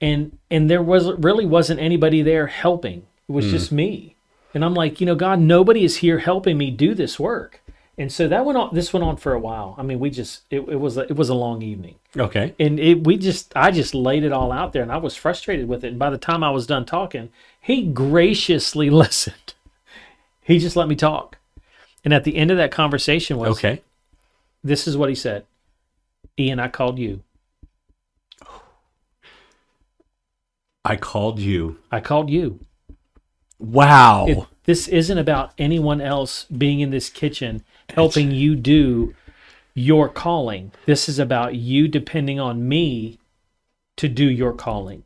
And 0.01 0.39
and 0.51 0.71
there 0.71 0.83
was 0.83 1.11
really 1.13 1.47
wasn't 1.47 1.81
anybody 1.81 2.23
there 2.23 2.47
helping. 2.47 3.07
It 3.29 3.33
was 3.33 3.47
hmm. 3.47 3.51
just 3.53 3.73
me. 3.73 4.17
And 4.53 4.65
i'm 4.65 4.75
like 4.75 5.01
you 5.01 5.07
know 5.07 5.17
god 5.17 5.41
nobody 5.41 5.83
is 5.83 5.97
here 5.97 6.21
helping 6.21 6.57
me 6.57 6.71
do 6.71 6.95
this 6.95 7.19
work 7.19 7.61
and 7.97 8.11
so 8.11 8.27
that 8.27 8.45
went 8.45 8.59
on 8.59 8.75
this 8.75 8.93
went 8.93 9.05
on 9.05 9.17
for 9.17 9.33
a 9.33 9.39
while. 9.39 9.75
I 9.79 9.83
mean 9.83 10.01
we 10.01 10.11
just 10.11 10.43
it, 10.51 10.61
it 10.61 10.81
was 10.81 10.97
a, 10.97 11.03
it 11.03 11.17
was 11.17 11.29
a 11.29 11.35
long 11.35 11.63
evening. 11.63 11.95
Okay. 12.17 12.55
And 12.59 12.81
it 12.81 13.05
we 13.05 13.17
just 13.17 13.53
i 13.57 13.71
just 13.71 13.95
laid 13.95 14.25
it 14.25 14.33
all 14.33 14.51
out 14.53 14.73
there 14.73 14.83
and 14.83 14.91
i 14.93 14.97
was 14.97 15.15
frustrated 15.17 15.69
with 15.69 15.85
it. 15.85 15.89
And 15.89 15.99
by 15.99 16.11
the 16.11 16.19
time 16.19 16.43
i 16.43 16.51
was 16.51 16.67
done 16.67 16.85
talking 16.85 17.31
he 17.61 17.83
graciously 17.87 18.91
listened. 19.05 19.55
He 20.43 20.59
just 20.59 20.77
let 20.77 20.89
me 20.89 20.97
talk. 20.97 21.39
And 22.05 22.13
at 22.13 22.25
the 22.25 22.37
end 22.37 22.51
of 22.51 22.57
that 22.57 22.71
conversation 22.73 23.39
was 23.39 23.51
okay. 23.51 23.83
this 24.63 24.87
is 24.89 24.97
what 24.97 25.09
he 25.09 25.15
said. 25.15 25.45
Ian 26.39 26.59
i 26.61 26.69
called 26.69 26.99
you. 26.99 27.23
I 30.85 30.97
called 30.97 31.39
you. 31.39 31.79
I 31.91 32.01
called 32.01 32.29
you. 32.29 32.61
Wow. 33.59 34.27
It- 34.27 34.39
this 34.65 34.89
isn't 34.89 35.19
about 35.19 35.53
anyone 35.59 36.01
else 36.01 36.45
being 36.45 36.81
in 36.81 36.91
this 36.91 37.11
kitchen 37.11 37.63
helping 37.91 38.31
you 38.31 38.55
do 38.55 39.15
your 39.75 40.09
calling. 40.09 40.73
This 40.87 41.09
is 41.09 41.19
about 41.19 41.55
you 41.55 41.89
depending 41.89 42.39
on 42.39 42.69
me 42.69 43.19
to 43.97 44.09
do 44.09 44.25
your 44.25 44.53
calling. 44.53 45.05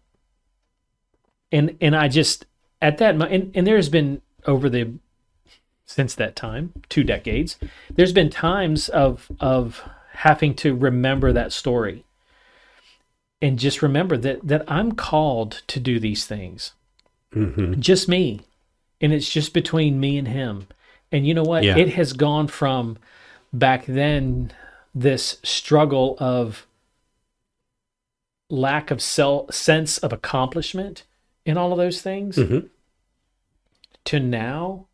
And 1.51 1.77
and 1.81 1.97
I 1.97 2.09
just 2.09 2.47
at 2.81 2.99
that 2.99 3.21
and, 3.21 3.51
and 3.55 3.67
there's 3.67 3.89
been 3.89 4.21
over 4.47 4.69
the 4.69 4.93
since 5.87 6.15
that 6.15 6.37
time, 6.37 6.75
two 6.91 7.03
decades, 7.03 7.57
there's 7.91 8.13
been 8.13 8.31
times 8.31 8.89
of 8.91 9.31
of 9.41 9.83
having 10.13 10.55
to 10.57 10.75
remember 10.75 11.33
that 11.33 11.53
story. 11.53 12.05
And 13.41 13.59
just 13.59 13.83
remember 13.83 14.17
that 14.19 14.47
that 14.47 14.65
I'm 14.69 14.93
called 14.93 15.63
to 15.69 15.81
do 15.81 15.99
these 15.99 16.27
things. 16.27 16.73
Mm-hmm. 17.35 17.81
Just 17.81 18.09
me. 18.09 18.41
And 19.01 19.13
it's 19.13 19.31
just 19.31 19.55
between 19.55 20.01
me 20.01 20.19
and 20.19 20.29
him. 20.29 20.67
And 21.13 21.27
you 21.27 21.35
know 21.35 21.43
what? 21.43 21.65
Yeah. 21.65 21.77
It 21.77 21.91
has 21.95 22.13
gone 22.13 22.49
from 22.49 22.99
back 23.53 23.87
then 23.87 24.53
this 24.95 25.39
struggle 25.43 26.17
of 26.19 26.67
lack 28.51 28.91
of 28.91 29.01
self 29.03 29.53
sense 29.55 29.99
of 29.99 30.13
accomplishment 30.13 31.05
in 31.45 31.57
all 31.57 31.73
of 31.73 31.79
those 31.79 32.01
things 32.03 32.37
Mm-hmm. 32.37 32.67
to 34.07 34.21
now 34.21 34.87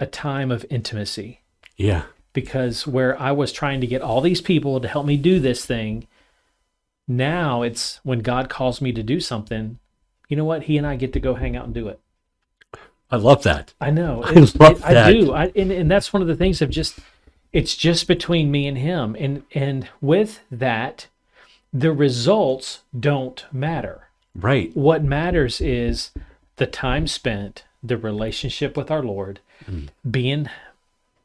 a 0.00 0.06
time 0.06 0.50
of 0.50 0.64
intimacy 0.70 1.40
Yeah. 1.76 2.04
because 2.32 2.86
where 2.86 3.20
I 3.20 3.32
was 3.32 3.52
trying 3.52 3.80
to 3.80 3.86
get 3.86 4.02
all 4.02 4.20
these 4.20 4.40
people 4.40 4.80
to 4.80 4.88
help 4.88 5.06
me 5.06 5.16
do 5.16 5.38
this 5.40 5.64
thing, 5.64 6.06
now 7.06 7.62
it's 7.62 8.00
when 8.02 8.20
God 8.20 8.48
calls 8.48 8.80
me 8.80 8.92
to 8.92 9.02
do 9.02 9.20
something, 9.20 9.78
you 10.28 10.36
know 10.36 10.44
what? 10.44 10.64
He 10.64 10.76
and 10.78 10.86
I 10.86 10.96
get 10.96 11.12
to 11.12 11.20
go 11.20 11.34
hang 11.34 11.56
out 11.56 11.66
and 11.66 11.74
do 11.74 11.88
it. 11.88 12.00
I 13.12 13.16
love 13.16 13.42
that. 13.42 13.74
I 13.80 13.90
know. 13.90 14.22
I 14.24 14.32
love 14.32 14.82
I 14.82 14.94
that. 14.94 15.10
do. 15.10 15.32
I, 15.32 15.52
and, 15.54 15.70
and 15.70 15.90
that's 15.90 16.12
one 16.12 16.22
of 16.22 16.28
the 16.28 16.34
things 16.34 16.62
of 16.62 16.70
just, 16.70 16.98
it's 17.52 17.76
just 17.76 18.08
between 18.08 18.50
me 18.50 18.66
and 18.66 18.78
him. 18.78 19.14
And, 19.18 19.44
and 19.54 19.88
with 20.00 20.40
that, 20.50 21.08
the 21.72 21.92
results 21.92 22.80
don't 22.98 23.44
matter. 23.52 24.08
Right. 24.34 24.74
What 24.74 25.04
matters 25.04 25.60
is 25.60 26.10
the 26.56 26.66
time 26.66 27.06
spent, 27.06 27.64
the 27.82 27.98
relationship 27.98 28.76
with 28.76 28.90
our 28.90 29.02
Lord, 29.02 29.40
mm. 29.70 29.88
being 30.10 30.48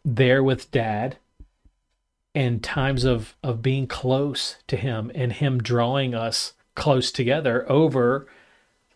there 0.03 0.44
with 0.44 0.72
dad 0.72 1.17
and 2.34 2.63
times 2.63 3.03
of 3.03 3.36
of 3.41 3.62
being 3.63 3.88
close 3.88 4.58
to 4.67 4.77
him 4.77 5.12
and 5.15 5.34
him 5.34 5.58
drawing 5.58 6.13
us 6.13 6.53
close 6.75 7.12
together 7.12 7.70
over 7.70 8.27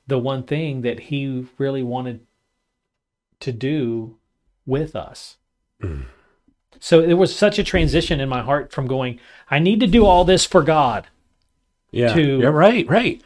the 0.05 0.19
one 0.19 0.43
thing 0.43 0.81
that 0.81 0.99
he 0.99 1.45
really 1.57 1.81
wanted 1.81 2.21
to 3.41 3.51
do 3.51 4.17
with 4.65 4.95
us. 4.95 5.37
Mm. 5.81 6.05
So 6.79 7.01
there 7.05 7.17
was 7.17 7.35
such 7.35 7.59
a 7.59 7.63
transition 7.63 8.19
in 8.19 8.27
my 8.29 8.41
heart 8.41 8.71
from 8.71 8.87
going, 8.87 9.19
I 9.49 9.59
need 9.59 9.79
to 9.81 9.87
do 9.87 10.05
all 10.05 10.25
this 10.25 10.45
for 10.45 10.63
God, 10.63 11.07
Yeah. 11.91 12.13
To- 12.13 12.39
yeah. 12.39 12.47
Right. 12.47 12.87
Right. 12.89 13.21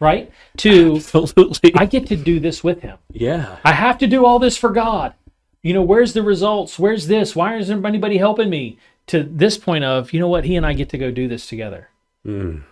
right? 0.00 0.30
To 0.58 0.96
Absolutely. 0.96 1.72
I 1.76 1.86
get 1.86 2.06
to 2.08 2.16
do 2.16 2.40
this 2.40 2.64
with 2.64 2.80
him. 2.82 2.98
yeah. 3.12 3.56
I 3.64 3.72
have 3.72 3.98
to 3.98 4.06
do 4.06 4.24
all 4.24 4.38
this 4.38 4.56
for 4.56 4.70
God. 4.70 5.14
You 5.62 5.72
know, 5.74 5.82
where's 5.82 6.12
the 6.14 6.22
results? 6.22 6.78
Where's 6.78 7.06
this? 7.06 7.34
Why 7.36 7.56
isn't 7.56 7.84
anybody 7.84 8.18
helping 8.18 8.50
me? 8.50 8.78
To 9.08 9.22
this 9.22 9.56
point 9.56 9.84
of, 9.84 10.12
you 10.12 10.18
know 10.18 10.28
what, 10.28 10.44
he 10.44 10.56
and 10.56 10.66
I 10.66 10.72
get 10.72 10.88
to 10.90 10.98
go 10.98 11.10
do 11.12 11.28
this 11.28 11.46
together. 11.46 11.90
Mm. 12.26 12.62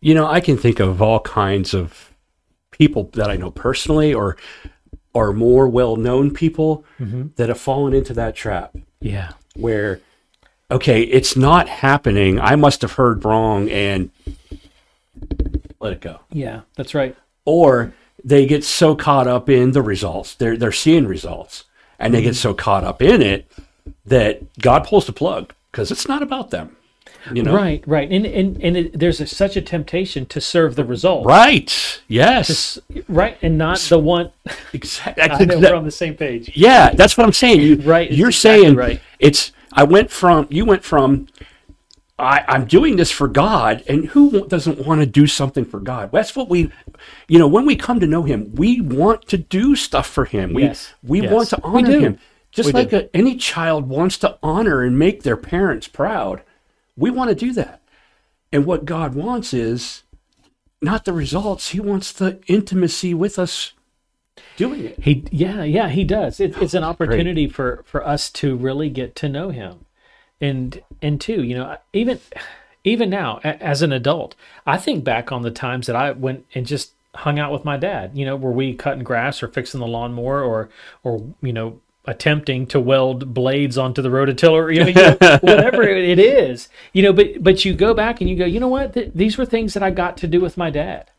You 0.00 0.14
know, 0.14 0.26
I 0.26 0.40
can 0.40 0.56
think 0.56 0.78
of 0.78 1.02
all 1.02 1.18
kinds 1.20 1.74
of 1.74 2.12
people 2.70 3.10
that 3.14 3.28
I 3.28 3.36
know 3.36 3.50
personally, 3.50 4.14
or 4.14 4.36
or 5.14 5.32
more 5.32 5.68
well-known 5.68 6.32
people 6.32 6.84
mm-hmm. 6.98 7.28
that 7.36 7.48
have 7.48 7.60
fallen 7.60 7.92
into 7.92 8.14
that 8.14 8.34
trap. 8.34 8.76
Yeah. 9.00 9.32
where 9.56 10.00
okay 10.70 11.02
it's 11.02 11.36
not 11.36 11.68
happening. 11.68 12.40
I 12.40 12.56
must 12.56 12.82
have 12.82 12.92
heard 12.92 13.24
wrong 13.24 13.68
and 13.68 14.10
let 15.80 15.92
it 15.92 16.00
go. 16.00 16.20
Yeah, 16.30 16.62
that's 16.76 16.94
right. 16.94 17.16
or 17.44 17.92
they 18.24 18.46
get 18.46 18.62
so 18.62 18.94
caught 18.94 19.26
up 19.26 19.50
in 19.50 19.72
the 19.72 19.82
results. 19.82 20.34
They're 20.34 20.56
they're 20.56 20.72
seeing 20.72 21.06
results. 21.06 21.64
And 21.98 22.12
they 22.12 22.22
get 22.22 22.30
mm-hmm. 22.30 22.48
so 22.48 22.54
caught 22.54 22.82
up 22.82 23.00
in 23.00 23.22
it 23.22 23.50
that 24.06 24.58
god 24.58 24.84
pulls 24.84 25.06
the 25.06 25.12
plug 25.12 25.52
because 25.70 25.90
it's 25.92 26.08
not 26.08 26.22
about 26.22 26.50
them 26.50 26.76
you 27.32 27.42
know 27.42 27.54
Right, 27.54 27.82
right. 27.86 28.10
And 28.10 28.26
and 28.26 28.62
and 28.62 28.76
it, 28.76 28.98
there's 28.98 29.20
a, 29.20 29.26
such 29.26 29.56
a 29.56 29.62
temptation 29.62 30.26
to 30.26 30.40
serve 30.40 30.76
the 30.76 30.84
result. 30.84 31.26
right 31.26 32.00
yes 32.08 32.50
S- 32.50 32.78
Right, 33.08 33.36
and 33.42 33.56
not 33.58 33.78
the 33.78 33.98
one 33.98 34.30
exactly 34.72 35.22
I 35.30 35.44
know 35.44 35.58
we're 35.58 35.74
on 35.74 35.84
the 35.84 35.90
same 35.90 36.14
page. 36.14 36.50
Yeah, 36.54 36.90
that's 36.94 37.16
what 37.16 37.26
I'm 37.26 37.32
saying. 37.32 37.60
You, 37.60 37.76
right. 37.76 38.10
You're 38.10 38.28
exactly 38.30 38.62
saying 38.64 38.76
right. 38.76 39.00
it's. 39.18 39.52
I 39.72 39.84
went 39.84 40.10
from. 40.10 40.46
You 40.50 40.64
went 40.64 40.84
from. 40.84 41.28
I, 42.18 42.44
I'm 42.46 42.66
doing 42.66 42.96
this 42.96 43.10
for 43.10 43.26
God, 43.26 43.82
and 43.88 44.06
who 44.06 44.46
doesn't 44.46 44.86
want 44.86 45.00
to 45.00 45.06
do 45.06 45.26
something 45.26 45.64
for 45.64 45.80
God? 45.80 46.12
That's 46.12 46.36
what 46.36 46.48
we, 46.48 46.70
you 47.26 47.38
know, 47.38 47.48
when 47.48 47.64
we 47.66 47.74
come 47.74 47.98
to 48.00 48.06
know 48.06 48.22
Him, 48.22 48.54
we 48.54 48.80
want 48.80 49.26
to 49.28 49.38
do 49.38 49.74
stuff 49.74 50.06
for 50.06 50.24
Him. 50.26 50.52
We 50.52 50.62
Yes, 50.64 50.92
we 51.02 51.22
yes. 51.22 51.32
want 51.32 51.48
to 51.48 51.60
honor. 51.64 51.98
Him, 51.98 52.18
just 52.52 52.68
We 52.68 52.72
like 52.74 52.92
a, 52.92 53.14
any 53.16 53.36
child 53.36 53.88
wants 53.88 54.18
to 54.18 54.38
honor 54.42 54.82
and 54.82 54.98
make 54.98 55.22
their 55.22 55.38
parents 55.38 55.88
proud. 55.88 56.42
We 56.96 57.10
want 57.10 57.30
to 57.30 57.34
do 57.34 57.52
that, 57.54 57.80
and 58.52 58.66
what 58.66 58.84
God 58.84 59.14
wants 59.14 59.54
is 59.54 60.02
not 60.80 61.04
the 61.04 61.12
results. 61.12 61.70
He 61.70 61.80
wants 61.80 62.12
the 62.12 62.40
intimacy 62.46 63.14
with 63.14 63.38
us 63.38 63.72
doing 64.56 64.84
it. 64.84 64.98
He, 65.00 65.24
yeah, 65.30 65.62
yeah, 65.62 65.88
he 65.88 66.04
does. 66.04 66.40
It, 66.40 66.56
it's 66.60 66.74
an 66.74 66.84
opportunity 66.92 67.48
for 67.48 67.82
for 67.86 68.06
us 68.06 68.30
to 68.30 68.56
really 68.56 68.90
get 68.90 69.14
to 69.16 69.28
know 69.28 69.50
him, 69.50 69.86
and 70.40 70.82
and 71.00 71.20
two, 71.20 71.42
you 71.42 71.54
know, 71.54 71.76
even 71.92 72.20
even 72.84 73.10
now 73.10 73.40
a- 73.44 73.62
as 73.62 73.82
an 73.82 73.92
adult, 73.92 74.34
I 74.66 74.76
think 74.76 75.04
back 75.04 75.32
on 75.32 75.42
the 75.42 75.50
times 75.50 75.86
that 75.86 75.96
I 75.96 76.10
went 76.12 76.44
and 76.54 76.66
just 76.66 76.92
hung 77.14 77.38
out 77.38 77.52
with 77.52 77.64
my 77.64 77.76
dad. 77.76 78.12
You 78.14 78.24
know, 78.26 78.36
were 78.36 78.52
we 78.52 78.74
cutting 78.74 79.04
grass 79.04 79.42
or 79.42 79.48
fixing 79.48 79.80
the 79.80 79.86
lawnmower 79.86 80.42
or 80.42 80.68
or 81.02 81.24
you 81.40 81.52
know 81.52 81.80
attempting 82.04 82.66
to 82.66 82.80
weld 82.80 83.32
blades 83.32 83.78
onto 83.78 84.02
the 84.02 84.08
rototiller, 84.08 84.74
you 84.74 84.92
know, 84.92 85.38
whatever 85.40 85.82
it 85.82 86.18
is, 86.18 86.68
you 86.92 87.02
know. 87.02 87.12
But 87.12 87.42
but 87.42 87.64
you 87.64 87.74
go 87.74 87.94
back 87.94 88.20
and 88.20 88.28
you 88.28 88.36
go, 88.36 88.44
you 88.44 88.60
know 88.60 88.68
what? 88.68 88.94
Th- 88.94 89.10
these 89.14 89.38
were 89.38 89.46
things 89.46 89.74
that 89.74 89.82
I 89.82 89.90
got 89.90 90.16
to 90.18 90.26
do 90.26 90.40
with 90.40 90.56
my 90.56 90.70
dad 90.70 91.10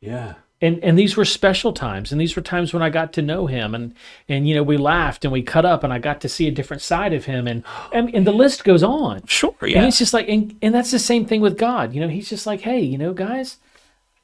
Yeah. 0.00 0.34
and 0.60 0.78
and 0.84 0.98
these 0.98 1.16
were 1.16 1.24
special 1.24 1.72
times 1.72 2.12
and 2.12 2.20
these 2.20 2.34
were 2.36 2.42
times 2.42 2.72
when 2.72 2.82
i 2.82 2.88
got 2.88 3.12
to 3.12 3.20
know 3.22 3.46
him 3.46 3.74
and 3.74 3.92
and 4.28 4.48
you 4.48 4.54
know 4.54 4.62
we 4.62 4.76
laughed 4.78 5.22
and 5.24 5.32
we 5.32 5.42
cut 5.42 5.66
up 5.66 5.84
and 5.84 5.92
i 5.92 5.98
got 5.98 6.18
to 6.22 6.28
see 6.30 6.48
a 6.48 6.50
different 6.50 6.80
side 6.82 7.12
of 7.12 7.26
him 7.26 7.46
and 7.46 7.62
and, 7.92 8.14
and 8.14 8.26
the 8.26 8.32
list 8.32 8.64
goes 8.64 8.82
on 8.82 9.20
Sure. 9.26 9.54
Yeah. 9.62 9.78
And 9.78 9.86
it's 9.88 9.98
just 9.98 10.14
like 10.14 10.28
and, 10.28 10.56
and 10.62 10.74
that's 10.74 10.90
the 10.90 10.98
same 10.98 11.26
thing 11.26 11.40
with 11.42 11.58
god 11.58 11.94
you 11.94 12.00
know 12.00 12.08
he's 12.08 12.28
just 12.30 12.46
like 12.46 12.60
hey 12.62 12.80
you 12.80 12.96
know 12.96 13.12
guys 13.12 13.58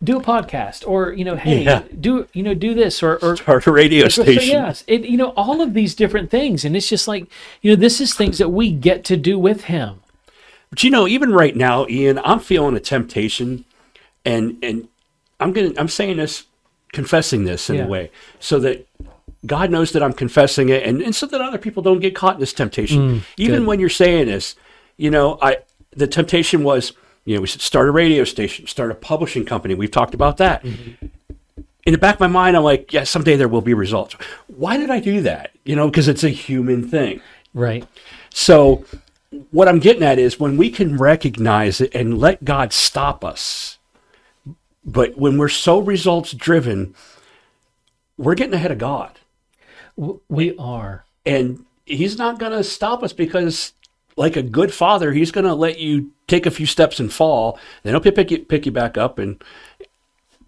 do 0.03 0.19
a 0.19 0.21
podcast 0.23 0.87
or 0.87 1.13
you 1.13 1.25
know 1.25 1.37
hey 1.37 1.63
Yeah. 1.65 1.83
do 2.01 2.27
you 2.33 2.43
know 2.43 2.55
do 2.55 2.75
this 2.75 3.03
or 3.03 3.17
or 3.23 3.37
Start 3.37 3.67
a 3.67 3.73
radio 3.73 4.09
station. 4.19 4.49
yes 4.49 4.85
it, 4.87 5.03
you 5.05 5.17
know 5.17 5.31
all 5.37 5.61
of 5.61 5.75
these 5.75 5.95
different 5.95 6.31
things 6.31 6.65
and 6.65 6.77
it's 6.77 6.89
just 6.89 7.07
like 7.07 7.27
you 7.61 7.71
know 7.71 7.77
this 7.77 8.01
is 8.01 8.15
things 8.15 8.39
that 8.39 8.49
we 8.49 8.73
get 8.73 9.05
to 9.05 9.17
do 9.17 9.39
with 9.39 9.65
him 9.65 10.01
But 10.71 10.83
you 10.85 10.91
know, 10.91 11.07
even 11.07 11.33
right 11.33 11.55
now, 11.55 11.87
Ian, 11.87 12.19
I'm 12.25 12.41
feeling 12.41 12.75
a 12.77 12.81
temptation, 12.81 13.65
and 14.25 14.57
and 14.63 14.89
I'm 15.39 15.53
gonna 15.53 15.73
I'm 15.77 15.89
saying 15.89 16.17
this, 16.17 16.45
confessing 16.93 17.45
this 17.45 17.69
in 17.69 17.77
Yeah. 17.77 17.85
a 17.85 17.89
way, 17.89 18.11
so 18.41 18.59
that 18.61 18.89
God 19.45 19.71
knows 19.71 19.93
that 19.93 20.03
I'm 20.03 20.15
confessing 20.15 20.71
it, 20.71 20.83
and, 20.89 21.03
and 21.03 21.15
so 21.15 21.27
that 21.27 21.41
other 21.43 21.59
people 21.59 21.83
don't 21.83 22.01
get 22.01 22.15
caught 22.15 22.35
in 22.37 22.41
this 22.41 22.55
temptation. 22.55 22.99
Mm, 23.01 23.21
even 23.37 23.59
good. 23.61 23.67
when 23.69 23.81
you're 23.81 23.91
saying 24.05 24.27
this, 24.29 24.57
you 24.97 25.11
know, 25.11 25.39
I 25.43 25.59
the 25.95 26.07
temptation 26.07 26.65
was, 26.65 26.93
you 27.25 27.37
know, 27.37 27.41
we 27.41 27.47
should 27.47 27.61
start 27.61 27.89
a 27.89 27.93
radio 27.93 28.25
station, 28.25 28.67
start 28.67 28.91
a 28.91 28.95
publishing 28.95 29.45
company. 29.45 29.75
We've 29.75 29.91
talked 29.91 30.15
about 30.15 30.39
that. 30.39 30.63
Mm-hmm. 30.65 31.07
In 31.85 31.93
the 31.93 31.99
back 31.99 32.15
of 32.15 32.21
my 32.21 32.27
mind, 32.29 32.57
I'm 32.57 32.63
like, 32.63 32.93
yeah, 32.93 33.05
someday 33.05 33.37
there 33.37 33.49
will 33.49 33.61
be 33.61 33.75
results. 33.75 34.15
Why 34.47 34.77
did 34.77 34.91
I 34.91 35.01
do 35.01 35.21
that? 35.23 35.51
You 35.65 35.75
know, 35.77 35.89
because 35.89 36.09
it's 36.09 36.25
a 36.25 36.29
human 36.29 36.89
thing. 36.89 37.21
right 37.55 37.87
So, 38.33 38.85
what 39.51 39.67
I'm 39.67 39.79
getting 39.79 40.03
at 40.03 40.19
is 40.19 40.39
when 40.39 40.57
we 40.57 40.71
can 40.71 40.99
recognize 40.99 41.81
it 41.81 41.95
and 41.95 42.19
let 42.19 42.45
God 42.45 42.73
stop 42.73 43.25
us, 43.25 43.79
but 44.85 45.17
when 45.17 45.39
we're 45.39 45.49
so 45.49 45.79
results 45.79 46.33
driven, 46.33 46.95
we're 48.19 48.35
getting 48.35 48.55
ahead 48.55 48.71
of 48.71 48.79
God. 48.79 49.19
We 50.29 50.57
are 50.57 51.05
And 51.25 51.65
He's 51.85 52.17
not 52.17 52.39
going 52.39 52.53
to 52.53 52.65
stop 52.65 53.03
us 53.03 53.13
because, 53.13 53.73
like 54.17 54.37
a 54.37 54.43
good 54.43 54.73
father, 54.75 55.13
He's 55.13 55.31
going 55.31 55.47
to 55.47 55.55
let 55.55 55.79
you 55.79 56.11
take 56.27 56.47
a 56.47 56.51
few 56.51 56.67
steps 56.67 57.01
and 57.01 57.13
fall. 57.13 57.59
Then 57.83 57.95
He'll 57.95 58.01
pick 58.13 58.31
you, 58.31 58.39
pick 58.39 58.67
you 58.67 58.73
back 58.73 58.97
up. 58.99 59.19
And 59.19 59.43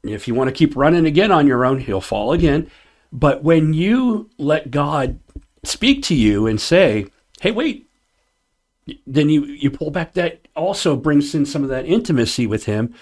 if 0.02 0.28
you 0.28 0.34
want 0.34 0.48
to 0.48 0.54
keep 0.54 0.76
running 0.76 1.06
again 1.06 1.32
on 1.32 1.46
your 1.46 1.64
own, 1.64 1.80
He'll 1.80 2.00
fall 2.00 2.32
again. 2.32 2.70
But 3.12 3.42
when 3.44 3.72
you 3.74 4.28
let 4.38 4.70
God 4.70 5.18
speak 5.62 6.02
to 6.04 6.14
you 6.14 6.46
and 6.46 6.60
say, 6.60 7.06
hey, 7.40 7.52
wait, 7.52 7.88
then 9.06 9.28
you, 9.30 9.44
you 9.44 9.70
pull 9.70 9.90
back 9.90 10.12
that 10.14 10.46
also 10.54 10.94
brings 10.96 11.34
in 11.34 11.46
some 11.46 11.62
of 11.62 11.70
that 11.70 11.86
intimacy 11.86 12.46
with 12.46 12.66
him 12.66 12.92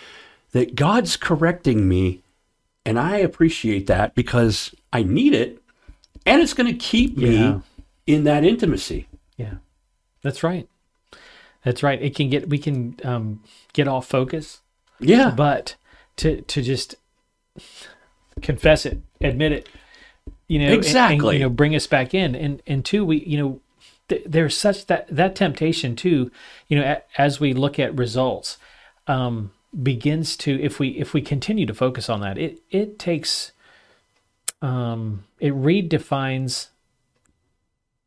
that 0.52 0.76
God's 0.76 1.16
correcting 1.16 1.88
me 1.88 2.20
and 2.86 2.98
I 3.00 3.16
appreciate 3.16 3.88
that 3.88 4.14
because 4.14 4.72
I 4.92 5.02
need 5.02 5.34
it 5.34 5.60
and 6.24 6.40
it's 6.40 6.54
going 6.54 6.72
to 6.72 6.78
keep 6.78 7.16
me 7.16 7.34
Yeah. 7.36 7.60
in 8.06 8.22
that 8.24 8.44
intimacy. 8.44 9.08
Yeah, 9.36 9.54
that's 10.22 10.42
right. 10.42 10.68
That's 11.64 11.82
right. 11.82 12.00
It 12.02 12.14
can 12.16 12.28
get 12.30 12.48
we 12.48 12.58
can 12.58 12.96
um, 13.04 13.42
get 13.72 13.86
off 13.88 14.06
focus, 14.08 14.60
Yeah. 15.00 15.30
but 15.30 15.76
to 16.16 16.42
to 16.42 16.62
just 16.62 16.96
confess 18.40 18.84
it, 18.86 19.00
admit 19.20 19.52
it, 19.52 19.68
you 20.48 20.58
know, 20.58 20.64
and- 20.66 20.74
and, 20.74 20.84
Exactly. 20.84 21.36
you 21.36 21.42
know, 21.42 21.48
bring 21.50 21.74
us 21.74 21.86
back 21.86 22.14
in. 22.14 22.34
And 22.34 22.62
and 22.66 22.84
two, 22.84 23.04
we 23.04 23.24
you 23.24 23.38
know, 23.38 23.60
th- 24.08 24.24
there's 24.26 24.56
such 24.56 24.86
that 24.86 25.06
that 25.08 25.36
temptation 25.36 25.94
too, 25.96 26.30
you 26.68 26.78
know, 26.78 26.84
a, 26.84 27.02
as 27.20 27.38
we 27.40 27.52
look 27.52 27.78
at 27.78 27.96
results, 27.96 28.58
um, 29.06 29.52
begins 29.82 30.36
to 30.38 30.60
if 30.60 30.78
we 30.80 30.88
if 30.98 31.14
we 31.14 31.20
continue 31.22 31.66
to 31.66 31.74
focus 31.74 32.08
on 32.08 32.20
that, 32.20 32.38
it 32.38 32.60
it 32.70 32.98
takes, 32.98 33.52
um, 34.60 35.24
it 35.40 35.52
redefines 35.54 36.68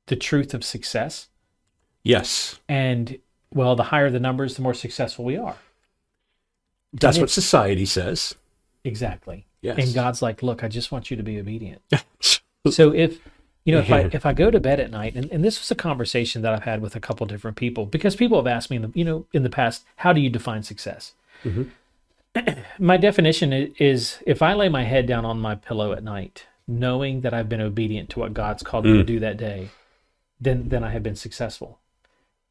the 0.07 0.15
truth 0.15 0.53
of 0.53 0.63
success. 0.63 1.27
Yes. 2.05 2.59
And 2.69 3.17
well, 3.53 3.75
the 3.75 3.83
higher 3.83 4.09
the 4.09 4.19
numbers, 4.19 4.55
the 4.55 4.61
more 4.61 4.73
successful 4.73 5.25
we 5.25 5.35
are. 5.35 5.57
That's 6.93 7.17
what 7.17 7.29
society 7.29 7.85
says. 7.85 8.35
Exactly. 8.85 9.45
Yes. 9.61 9.77
And 9.79 9.93
God's 9.93 10.21
like, 10.21 10.43
look, 10.43 10.63
I 10.63 10.69
just 10.69 10.91
want 10.91 11.09
you 11.09 11.17
to 11.17 11.23
be 11.23 11.39
obedient. 11.39 11.81
so 12.69 12.93
if 12.93 13.19
you 13.65 13.73
know, 13.73 13.81
if 13.81 13.91
I 13.91 14.01
if 14.13 14.25
I 14.25 14.33
go 14.33 14.51
to 14.51 14.59
bed 14.59 14.79
at 14.79 14.91
night, 14.91 15.15
and, 15.15 15.29
and 15.31 15.43
this 15.43 15.59
was 15.59 15.71
a 15.71 15.75
conversation 15.75 16.43
that 16.43 16.53
I've 16.53 16.63
had 16.63 16.81
with 16.81 16.95
a 16.95 16.99
couple 16.99 17.25
different 17.25 17.57
people 17.57 17.87
because 17.87 18.15
people 18.15 18.37
have 18.37 18.47
asked 18.47 18.69
me, 18.69 18.75
in 18.75 18.83
the, 18.83 18.91
you 18.93 19.03
know, 19.03 19.25
in 19.33 19.41
the 19.41 19.49
past, 19.49 19.83
how 19.97 20.13
do 20.13 20.21
you 20.21 20.29
define 20.29 20.61
success? 20.61 21.13
Mm-hmm. 21.43 21.63
my 22.79 22.97
definition 22.97 23.51
is 23.79 24.19
if 24.27 24.43
I 24.43 24.53
lay 24.53 24.69
my 24.69 24.83
head 24.83 25.07
down 25.07 25.25
on 25.25 25.39
my 25.39 25.55
pillow 25.55 25.93
at 25.93 26.03
night, 26.03 26.45
knowing 26.67 27.21
that 27.21 27.33
I've 27.33 27.49
been 27.49 27.61
obedient 27.61 28.09
to 28.11 28.19
what 28.19 28.35
God's 28.35 28.61
called 28.61 28.85
me 28.85 28.93
to 28.93 29.03
mm. 29.03 29.07
do 29.07 29.19
that 29.19 29.37
day, 29.37 29.69
then 30.39 30.69
then 30.69 30.83
I 30.83 30.91
have 30.91 31.01
been 31.01 31.15
successful. 31.15 31.79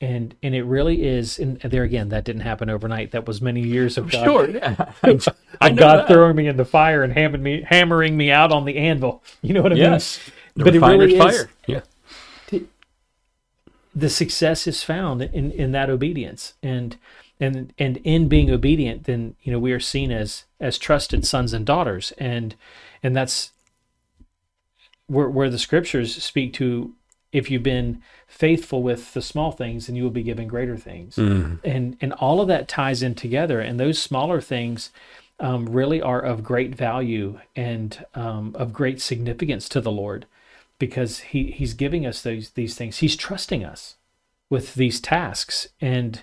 And 0.01 0.35
and 0.43 0.55
it 0.55 0.65
really 0.65 1.05
is. 1.07 1.39
And 1.39 1.59
there 1.61 1.83
again, 1.85 2.09
that 2.11 2.25
didn't 2.25 2.43
happen 2.43 2.69
overnight. 2.69 3.13
That 3.13 3.27
was 3.27 3.41
many 3.41 3.61
years 3.63 3.97
of 3.97 4.07
oh, 4.07 4.09
God, 4.11 4.25
Sure. 4.25 4.49
Yeah. 4.51 4.91
I 5.61 5.71
know 5.71 5.77
God 5.77 5.97
that. 6.01 6.09
throwing 6.09 6.37
me 6.37 6.49
in 6.49 6.57
the 6.57 6.65
fire 6.65 7.03
and 7.03 7.13
hammering 7.13 7.43
me 7.43 7.63
hammering 7.67 8.17
me 8.17 8.31
out 8.31 8.53
on 8.53 8.65
the 8.65 8.77
anvil. 8.77 9.23
You 9.43 9.55
know 9.55 9.63
what 9.63 9.73
I 9.73 9.77
mean? 9.77 9.85
Yes. 9.85 10.19
The 10.57 10.65
But 10.65 10.75
it 10.75 10.81
really 10.81 11.07
refiner's 11.07 11.13
is- 11.13 11.19
fire. 11.19 11.51
Yeah. 11.67 11.81
the 13.95 14.11
success 14.11 14.67
is 14.67 14.83
found 14.83 15.23
in 15.23 15.51
in 15.53 15.73
that 15.73 15.89
obedience 15.89 16.55
and 16.63 16.97
and 17.41 17.73
and 17.79 17.99
in 17.99 18.29
being 18.29 18.51
obedient 18.51 19.05
then 19.05 19.37
you 19.43 19.53
know 19.53 19.59
we 19.59 19.73
are 19.73 19.81
seen 19.81 20.11
as 20.11 20.45
as 20.61 20.79
trusted 20.79 21.25
sons 21.25 21.53
and 21.53 21.65
daughters 21.65 22.13
and 22.19 22.57
and 23.03 23.15
that's 23.15 23.53
where 25.07 25.29
where 25.31 25.49
the 25.51 25.59
scriptures 25.59 26.23
speak 26.23 26.53
to 26.55 26.95
if 27.35 27.51
you've 27.51 27.63
been 27.65 28.01
faithful 28.27 28.83
with 28.83 29.13
the 29.13 29.21
small 29.21 29.53
things 29.53 29.87
then 29.87 29.97
you 29.97 30.03
will 30.03 30.11
be 30.11 30.23
given 30.23 30.49
greater 30.49 30.79
things. 30.79 31.19
And 31.65 31.97
and 32.01 32.13
all 32.15 32.41
of 32.41 32.49
that 32.49 32.69
ties 32.69 33.03
in 33.03 33.15
together. 33.15 33.61
And 33.61 33.79
those 33.79 33.99
smaller 33.99 34.41
things 34.41 34.91
um, 35.41 35.67
really 35.69 36.01
are 36.01 36.21
of 36.21 36.45
great 36.45 36.75
value 36.75 37.41
and 37.57 38.07
um, 38.15 38.55
of 38.57 38.73
great 38.73 39.01
significance 39.01 39.69
to 39.71 39.81
the 39.81 39.93
lord 39.93 40.27
because 40.79 41.19
he 41.21 41.51
he's 41.51 41.75
giving 41.75 42.07
us 42.07 42.23
those 42.23 42.51
these 42.51 42.75
things. 42.77 42.99
He's 42.99 43.17
trusting 43.17 43.65
us 43.65 43.97
with 44.49 44.75
these 44.75 45.01
tasks. 45.01 45.69
And 45.81 46.23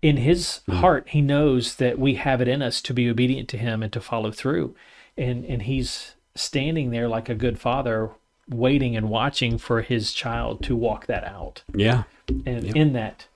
in 0.00 0.18
his 0.18 0.60
heart 0.70 1.08
he 1.08 1.20
knows 1.20 1.76
that 1.76 1.98
we 1.98 2.14
have 2.14 2.40
it 2.40 2.48
in 2.48 2.62
us 2.62 2.80
to 2.82 2.94
be 2.94 3.08
obedient 3.10 3.48
to 3.48 3.58
him 3.58 3.82
and 3.82 3.92
to 3.92 4.00
follow 4.00 4.30
through. 4.30 4.76
And 5.16 5.44
and 5.46 5.62
he's 5.62 6.14
standing 6.34 6.90
there 6.90 7.08
like 7.08 7.28
a 7.28 7.34
good 7.34 7.58
father 7.58 8.10
waiting 8.52 8.96
and 8.96 9.08
watching 9.08 9.58
for 9.58 9.82
his 9.82 10.12
child 10.12 10.62
to 10.64 10.76
walk 10.76 11.06
that 11.06 11.24
out 11.24 11.62
Yeah. 11.74 12.04
and 12.28 12.64
in 12.76 12.92
that 12.92 13.26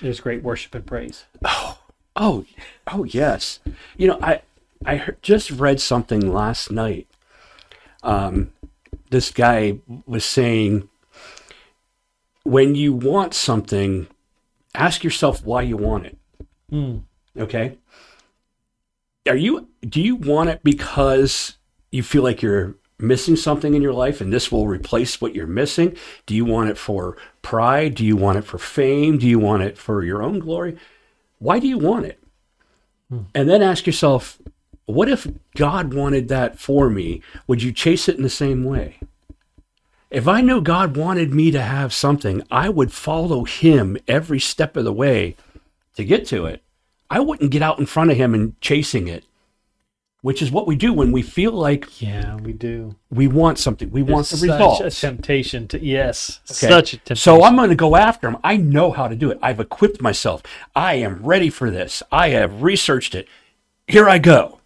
there's 0.00 0.20
great 0.20 0.42
worship 0.42 0.74
and 0.74 0.86
praise 0.86 1.24
Oh, 1.44 1.78
oh 2.16 2.44
oh, 2.86 3.04
yes. 3.04 3.58
You 3.96 4.08
know, 4.08 4.18
I 4.22 4.42
I 4.84 4.96
heard, 4.96 5.22
just 5.22 5.50
read 5.50 5.80
something 5.80 6.32
last 6.32 6.70
night. 6.70 7.06
Um, 8.02 8.52
this 9.10 9.30
guy 9.30 9.78
was 10.06 10.24
saying, 10.24 10.88
when 12.42 12.74
you 12.74 12.92
want 12.92 13.32
something, 13.34 14.08
ask 14.74 15.04
yourself 15.04 15.44
why 15.44 15.62
you 15.62 15.76
want 15.76 16.06
it. 16.06 16.18
Okay. 17.38 17.78
Are 19.28 19.36
you? 19.36 19.68
Do 19.82 20.00
you 20.02 20.16
want 20.16 20.50
it 20.50 20.60
because 20.64 21.56
you 21.92 22.02
feel 22.02 22.22
like 22.22 22.42
you're 22.42 22.74
missing 23.02 23.36
something 23.36 23.74
in 23.74 23.82
your 23.82 23.92
life 23.92 24.20
and 24.20 24.32
this 24.32 24.50
will 24.50 24.66
replace 24.66 25.20
what 25.20 25.34
you're 25.34 25.46
missing? 25.46 25.96
Do 26.26 26.34
you 26.34 26.44
want 26.44 26.70
it 26.70 26.78
for 26.78 27.16
pride? 27.42 27.94
Do 27.94 28.04
you 28.04 28.16
want 28.16 28.38
it 28.38 28.44
for 28.44 28.58
fame? 28.58 29.18
Do 29.18 29.26
you 29.26 29.38
want 29.38 29.62
it 29.62 29.76
for 29.76 30.02
your 30.02 30.22
own 30.22 30.38
glory? 30.38 30.76
Why 31.38 31.58
do 31.58 31.68
you 31.68 31.78
want 31.78 32.06
it? 32.06 32.22
Hmm. 33.10 33.22
And 33.34 33.48
then 33.48 33.62
ask 33.62 33.86
yourself, 33.86 34.40
what 34.86 35.08
if 35.08 35.26
God 35.56 35.94
wanted 35.94 36.28
that 36.28 36.58
for 36.58 36.88
me? 36.88 37.22
Would 37.46 37.62
you 37.62 37.72
chase 37.72 38.08
it 38.08 38.16
in 38.16 38.22
the 38.22 38.30
same 38.30 38.64
way? 38.64 38.98
If 40.10 40.28
I 40.28 40.42
knew 40.42 40.60
God 40.60 40.96
wanted 40.96 41.32
me 41.32 41.50
to 41.52 41.62
have 41.62 41.94
something, 41.94 42.42
I 42.50 42.68
would 42.68 42.92
follow 42.92 43.44
him 43.44 43.96
every 44.06 44.38
step 44.38 44.76
of 44.76 44.84
the 44.84 44.92
way 44.92 45.36
to 45.96 46.04
get 46.04 46.26
to 46.26 46.44
it. 46.46 46.62
I 47.08 47.20
wouldn't 47.20 47.50
get 47.50 47.62
out 47.62 47.78
in 47.78 47.86
front 47.86 48.10
of 48.10 48.16
him 48.16 48.34
and 48.34 48.60
chasing 48.60 49.08
it, 49.08 49.24
which 50.22 50.40
is 50.40 50.50
what 50.50 50.66
we 50.66 50.76
do 50.76 50.92
when 50.92 51.12
we 51.12 51.20
feel 51.20 51.52
like 51.52 52.00
yeah 52.00 52.36
we 52.36 52.52
do 52.52 52.94
we 53.10 53.26
want 53.26 53.58
something. 53.58 53.90
We 53.90 54.02
want 54.02 54.26
the 54.28 54.36
such 54.36 54.80
a 54.80 54.90
temptation 54.90 55.68
to 55.68 55.84
yes 55.84 56.40
Okay? 56.50 56.68
such 56.68 56.94
a 56.94 56.96
temptation 56.96 57.16
So 57.16 57.44
I'm 57.44 57.56
going 57.56 57.68
to 57.68 57.76
go 57.76 57.96
after 57.96 58.28
him. 58.28 58.38
I 58.42 58.56
know 58.56 58.90
how 58.90 59.08
to 59.08 59.14
do 59.14 59.30
it. 59.30 59.38
I've 59.42 59.60
equipped 59.60 60.00
myself. 60.00 60.42
I 60.74 60.94
am 60.94 61.22
ready 61.22 61.50
for 61.50 61.70
this. 61.70 62.02
I 62.10 62.30
have 62.30 62.62
researched 62.62 63.14
it. 63.14 63.28
Here 63.86 64.08
I 64.08 64.18
go. 64.18 64.60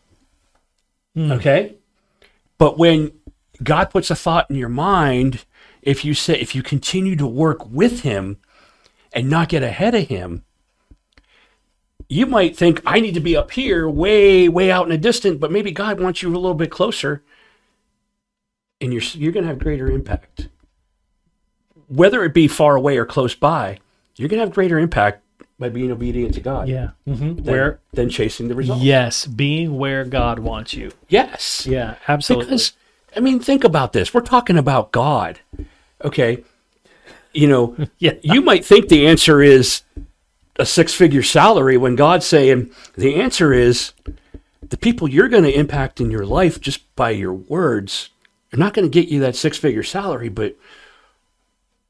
Hmm. 1.15 1.33
Okay? 1.33 1.75
But 2.59 2.79
when 2.79 3.13
God 3.63 3.91
puts 3.91 4.11
a 4.11 4.15
thought 4.15 4.51
in 4.51 4.57
your 4.57 4.69
mind, 4.69 5.45
if 5.83 6.05
you 6.05 6.15
say 6.15 6.39
if 6.39 6.55
you 6.55 6.63
continue 6.63 7.17
to 7.17 7.27
work 7.27 7.67
with 7.67 8.01
him 8.01 8.39
and 9.13 9.31
not 9.31 9.49
get 9.49 9.63
ahead 9.63 9.95
of 9.95 10.09
him, 10.09 10.45
you 12.09 12.27
might 12.27 12.57
think 12.57 12.81
I 12.87 13.01
need 13.01 13.15
to 13.15 13.21
be 13.21 13.37
up 13.37 13.51
here 13.51 13.89
way 13.89 14.49
way 14.49 14.71
out 14.71 14.85
in 14.85 14.91
the 14.91 14.99
distance, 14.99 15.39
but 15.39 15.51
maybe 15.51 15.73
God 15.73 16.01
wants 16.01 16.23
you 16.23 16.29
a 16.31 16.37
little 16.39 16.55
bit 16.55 16.71
closer 16.71 17.23
and 18.81 18.93
you're 18.93 19.03
you're 19.15 19.33
going 19.33 19.45
to 19.45 19.49
have 19.49 19.59
greater 19.59 19.91
impact 19.91 20.49
whether 21.89 22.25
it 22.25 22.35
be 22.35 22.49
far 22.49 22.75
away 22.77 22.97
or 22.99 23.05
close 23.07 23.35
by, 23.35 23.79
you're 24.17 24.29
going 24.29 24.41
to 24.41 24.45
have 24.45 24.53
greater 24.55 24.79
impact 24.79 25.23
by 25.59 25.69
being 25.69 25.91
obedient 25.93 26.35
to 26.35 26.41
God. 26.41 26.69
yeah 26.69 26.91
hmm 27.07 27.35
Than, 27.35 27.45
where 27.45 27.81
than 27.93 28.11
chasing 28.11 28.49
the 28.49 28.55
results. 28.55 28.83
Yes, 28.83 29.27
being 29.27 29.79
where 29.79 30.05
God 30.05 30.41
wants 30.41 30.75
you. 30.75 30.91
Yes. 31.09 31.67
Yeah, 31.67 31.95
absolutely. 32.09 32.47
Because 32.47 32.73
I 33.17 33.21
mean, 33.21 33.41
think 33.41 33.65
about 33.65 33.93
this. 33.93 34.13
We're 34.13 34.21
talking 34.21 34.59
about 34.59 34.93
God. 34.93 35.41
Okay. 36.05 36.45
You 37.33 37.47
know, 37.49 37.77
Yeah. 37.99 38.15
you 38.21 38.43
might 38.43 38.65
think 38.65 38.89
the 38.89 39.07
answer 39.07 39.41
is 39.41 39.83
a 40.59 40.67
six-figure 40.67 41.23
salary 41.23 41.77
when 41.77 41.97
God's 41.97 42.27
saying 42.27 42.71
the 42.95 43.17
answer 43.17 43.53
is 43.53 43.93
the 44.63 44.77
people 44.77 45.09
you're 45.09 45.29
going 45.29 45.45
to 45.45 45.59
impact 45.59 46.01
in 46.01 46.11
your 46.11 46.27
life 46.27 46.61
just 46.61 46.95
by 46.97 47.11
your 47.11 47.33
words 47.33 48.11
are 48.53 48.59
not 48.59 48.75
going 48.75 48.89
to 48.89 49.01
get 49.01 49.11
you 49.11 49.21
that 49.21 49.37
six-figure 49.37 49.83
salary, 49.83 50.29
but 50.29 50.57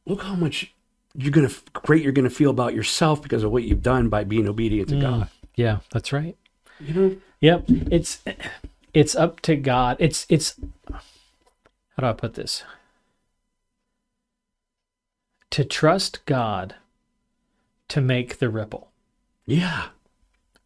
look 0.05 0.23
how 0.23 0.35
much 0.35 0.73
you're 1.15 1.33
going 1.33 1.49
to 1.49 1.55
great 1.73 2.03
you're 2.03 2.13
going 2.13 2.29
to 2.29 2.35
feel 2.35 2.51
about 2.51 2.75
yourself 2.75 3.23
because 3.23 3.43
of 3.43 3.51
what 3.51 3.63
you've 3.63 3.83
done 3.83 4.09
by 4.09 4.25
being 4.25 4.49
obedient 4.49 4.89
to 4.89 4.97
mm, 4.97 5.01
God. 5.01 5.29
yeah, 5.55 5.79
that's 5.93 6.13
right. 6.13 6.37
You 6.79 6.95
know, 6.95 7.17
Yep. 7.41 7.65
It's 7.91 8.23
it's 8.95 9.15
up 9.15 9.41
to 9.43 9.57
God. 9.57 9.97
It's 10.01 10.27
it's 10.29 10.59
how 10.91 12.01
do 12.01 12.07
I 12.07 12.13
put 12.13 12.35
this? 12.35 12.65
To 15.51 15.65
trust 15.65 16.25
God 16.27 16.75
to 17.89 18.01
make 18.01 18.39
the 18.39 18.49
ripple. 18.49 18.91
yeah. 19.47 19.89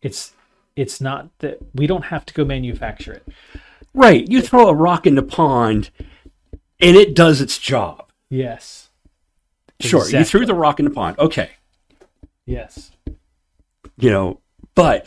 It's 0.03 0.33
it's 0.77 0.99
not 1.01 1.29
that 1.41 1.59
we 1.75 1.87
don't 1.87 2.07
have 2.07 2.25
to 2.25 2.33
go 2.33 2.43
manufacture 2.45 3.13
it. 3.13 3.29
Right. 3.93 4.27
You 4.31 4.41
throw 4.41 4.69
a 4.69 4.75
rock 4.75 5.07
in 5.07 5.15
the 5.15 5.23
pond 5.23 5.91
and 6.81 6.97
it 6.97 7.15
does 7.15 7.43
its 7.43 7.59
job. 7.59 8.11
Yes. 8.31 8.89
Sure. 9.79 10.09
You 10.09 10.25
threw 10.25 10.47
the 10.47 10.55
rock 10.55 10.79
in 10.79 10.87
the 10.87 10.91
pond. 10.91 11.19
Okay. 11.19 11.51
Yes. 12.47 12.93
You 13.99 14.09
know, 14.11 14.41
but 14.75 15.07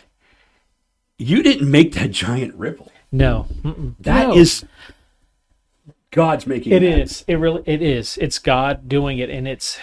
you 1.17 1.41
didn't 1.41 1.71
make 1.71 1.93
that 1.95 2.11
giant 2.11 2.53
ripple. 2.53 2.91
No. 3.11 3.47
Mm-mm. 3.63 3.95
That 4.01 4.27
No. 4.27 4.35
is 4.35 4.63
God's 6.11 6.45
making 6.45 6.73
It 6.73 6.81
that. 6.81 6.99
is. 6.99 7.25
It 7.27 7.35
really. 7.37 7.63
It 7.65 7.81
is. 7.81 8.17
It's 8.21 8.37
God 8.37 8.87
doing 8.87 9.17
it, 9.17 9.31
and 9.31 9.47
it's. 9.47 9.79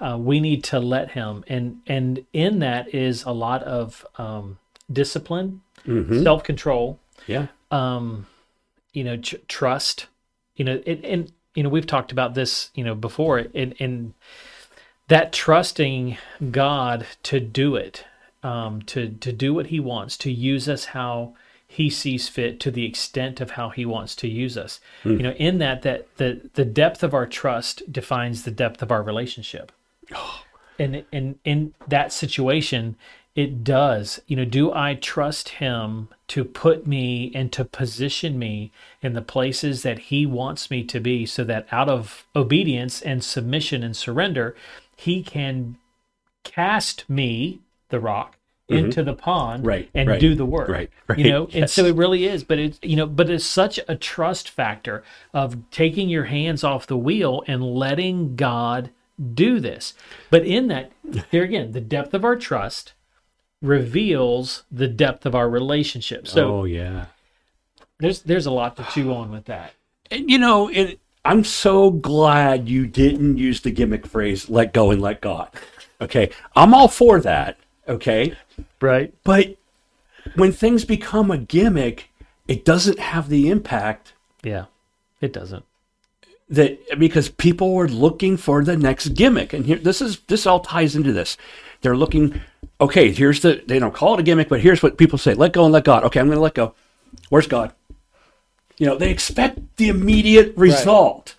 Uh, 0.00 0.16
we 0.18 0.40
need 0.40 0.64
to 0.64 0.78
let 0.80 1.10
Him, 1.12 1.44
and 1.46 1.80
and 1.86 2.24
in 2.32 2.58
that 2.60 2.94
is 2.94 3.22
a 3.24 3.32
lot 3.32 3.62
of 3.64 4.06
um, 4.16 4.58
discipline, 4.90 5.60
Mhm. 5.86 6.22
self 6.22 6.42
control, 6.42 6.98
Yeah. 7.26 7.48
um, 7.70 8.26
you 8.92 9.04
know, 9.04 9.16
tr- 9.16 9.36
trust. 9.46 10.06
You 10.56 10.64
know, 10.64 10.80
it, 10.86 11.04
and 11.04 11.30
you 11.54 11.62
know 11.62 11.68
we've 11.68 11.86
talked 11.86 12.12
about 12.12 12.34
this, 12.34 12.70
you 12.74 12.82
know, 12.84 12.94
before, 12.94 13.46
and 13.54 13.74
and 13.78 14.14
that 15.08 15.32
trusting 15.32 16.16
God 16.50 17.06
to 17.24 17.40
do 17.40 17.76
it, 17.76 18.04
um, 18.42 18.82
to 18.82 19.08
to 19.10 19.32
do 19.32 19.52
what 19.54 19.66
He 19.66 19.80
wants, 19.80 20.16
to 20.18 20.30
use 20.32 20.68
us 20.68 20.86
how 20.86 21.34
he 21.72 21.88
sees 21.88 22.28
fit 22.28 22.58
to 22.58 22.68
the 22.68 22.84
extent 22.84 23.40
of 23.40 23.52
how 23.52 23.68
he 23.68 23.86
wants 23.86 24.16
to 24.16 24.26
use 24.26 24.56
us. 24.58 24.80
You 25.04 25.18
know, 25.18 25.30
in 25.32 25.58
that 25.58 25.82
that 25.82 26.16
the 26.16 26.50
the 26.54 26.64
depth 26.64 27.04
of 27.04 27.14
our 27.14 27.26
trust 27.26 27.92
defines 27.92 28.42
the 28.42 28.50
depth 28.50 28.82
of 28.82 28.90
our 28.90 29.04
relationship. 29.04 29.70
And 30.78 31.04
and 31.12 31.38
in 31.44 31.74
that 31.88 32.10
situation, 32.10 32.96
it 33.34 33.62
does. 33.62 34.20
You 34.26 34.36
know, 34.36 34.44
do 34.44 34.72
I 34.72 34.94
trust 34.94 35.50
him 35.50 36.08
to 36.28 36.44
put 36.44 36.86
me 36.86 37.30
and 37.34 37.52
to 37.52 37.64
position 37.64 38.38
me 38.38 38.72
in 39.02 39.12
the 39.12 39.22
places 39.22 39.82
that 39.82 39.98
he 39.98 40.26
wants 40.26 40.70
me 40.70 40.82
to 40.84 41.00
be 41.00 41.26
so 41.26 41.44
that 41.44 41.66
out 41.70 41.88
of 41.88 42.26
obedience 42.34 43.02
and 43.02 43.22
submission 43.22 43.82
and 43.82 43.96
surrender, 43.96 44.56
he 44.96 45.22
can 45.22 45.76
cast 46.44 47.08
me, 47.08 47.60
the 47.90 48.00
rock, 48.00 48.36
into 48.68 49.02
the 49.02 49.14
pond 49.14 49.60
Mm-hmm. 49.60 49.68
Right, 49.68 49.90
and 49.94 50.08
right, 50.08 50.20
do 50.20 50.34
the 50.34 50.44
work. 50.44 50.68
right, 50.68 50.90
right, 51.08 51.18
You 51.18 51.30
know, 51.30 51.48
and 51.52 51.68
so 51.68 51.84
it 51.86 51.96
really 51.96 52.26
is, 52.26 52.44
but 52.44 52.58
it's 52.58 52.78
you 52.82 52.96
know, 52.96 53.06
but 53.06 53.28
it's 53.28 53.44
such 53.44 53.80
a 53.88 53.96
trust 53.96 54.48
factor 54.48 55.02
of 55.34 55.56
taking 55.70 56.08
your 56.08 56.24
hands 56.24 56.62
off 56.62 56.86
the 56.86 56.96
wheel 56.96 57.42
and 57.46 57.64
letting 57.64 58.36
God 58.36 58.90
do 59.34 59.60
this. 59.60 59.94
But 60.30 60.44
in 60.46 60.68
that, 60.68 60.92
there 61.30 61.42
again, 61.42 61.72
the 61.72 61.80
depth 61.80 62.14
of 62.14 62.24
our 62.24 62.36
trust 62.36 62.92
reveals 63.62 64.62
the 64.70 64.88
depth 64.88 65.26
of 65.26 65.34
our 65.34 65.48
relationship. 65.48 66.26
So 66.26 66.60
oh 66.60 66.64
yeah. 66.64 67.06
there's 67.98 68.22
there's 68.22 68.46
a 68.46 68.50
lot 68.50 68.76
to 68.76 68.84
chew 68.84 69.12
on 69.12 69.30
with 69.30 69.44
that. 69.46 69.74
And 70.10 70.30
you 70.30 70.38
know, 70.38 70.68
it, 70.68 70.98
I'm 71.24 71.44
so 71.44 71.90
glad 71.90 72.68
you 72.68 72.86
didn't 72.86 73.36
use 73.36 73.60
the 73.60 73.70
gimmick 73.70 74.06
phrase 74.06 74.48
"let 74.48 74.72
go 74.72 74.90
and 74.90 75.00
let 75.02 75.20
God." 75.20 75.50
Okay, 76.00 76.30
I'm 76.56 76.72
all 76.72 76.88
for 76.88 77.20
that. 77.20 77.58
Okay, 77.86 78.34
Right. 78.80 79.12
but 79.24 79.56
when 80.34 80.52
things 80.52 80.84
become 80.84 81.30
a 81.30 81.36
gimmick, 81.38 82.08
it 82.48 82.64
doesn't 82.64 82.98
have 82.98 83.28
the 83.28 83.48
impact 83.50 84.14
Yeah. 84.42 84.66
It 85.20 85.32
doesn't. 85.34 85.64
That 86.50 86.98
because 86.98 87.28
people 87.28 87.72
were 87.74 87.88
looking 87.88 88.36
for 88.36 88.62
the 88.64 88.76
next 88.76 89.10
gimmick, 89.10 89.52
and 89.52 89.64
here 89.66 89.78
this 89.78 90.02
is 90.02 90.18
this 90.26 90.46
all 90.46 90.60
ties 90.60 90.94
into 90.96 91.12
this. 91.12 91.36
They're 91.80 91.96
looking. 91.96 92.40
Okay, 92.80 93.12
here's 93.12 93.40
the 93.40 93.62
they 93.66 93.78
don't 93.78 93.94
call 93.94 94.14
it 94.14 94.20
a 94.20 94.22
gimmick, 94.22 94.48
but 94.48 94.60
here's 94.60 94.82
what 94.82 94.98
people 94.98 95.18
say: 95.18 95.34
let 95.34 95.52
go 95.52 95.64
and 95.64 95.72
let 95.72 95.84
God. 95.84 96.04
Okay, 96.04 96.20
I'm 96.20 96.26
going 96.26 96.36
to 96.36 96.42
let 96.42 96.54
go. 96.54 96.74
Where's 97.28 97.46
God? 97.46 97.72
You 98.78 98.86
know, 98.86 98.96
they 98.96 99.10
expect 99.10 99.76
the 99.76 99.88
immediate 99.88 100.56
result. 100.56 101.36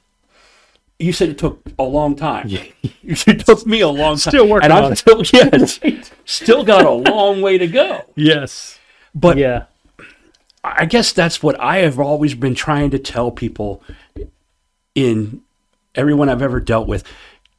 You 0.99 1.11
said 1.13 1.29
it 1.29 1.39
took 1.39 1.59
a 1.79 1.83
long 1.83 2.15
time. 2.15 2.47
yeah. 2.47 2.63
it 3.03 3.39
took 3.45 3.65
me 3.65 3.81
a 3.81 3.87
long 3.87 4.13
time. 4.17 4.31
Still 4.31 4.47
working 4.47 4.65
and 4.65 4.73
I'm 4.73 4.83
on 4.85 4.91
it. 4.93 4.97
still 4.97 5.23
yes, 5.33 5.79
still 6.25 6.63
got 6.63 6.85
a 6.85 6.91
long 6.91 7.41
way 7.41 7.57
to 7.57 7.67
go. 7.67 8.05
Yes. 8.15 8.79
But 9.15 9.37
Yeah. 9.37 9.63
I 10.63 10.85
guess 10.85 11.11
that's 11.11 11.41
what 11.41 11.59
I 11.59 11.77
have 11.77 11.99
always 11.99 12.35
been 12.35 12.53
trying 12.53 12.91
to 12.91 12.99
tell 12.99 13.31
people 13.31 13.81
in 14.95 15.41
everyone 15.95 16.29
I've 16.29 16.41
ever 16.41 16.59
dealt 16.59 16.87
with. 16.87 17.03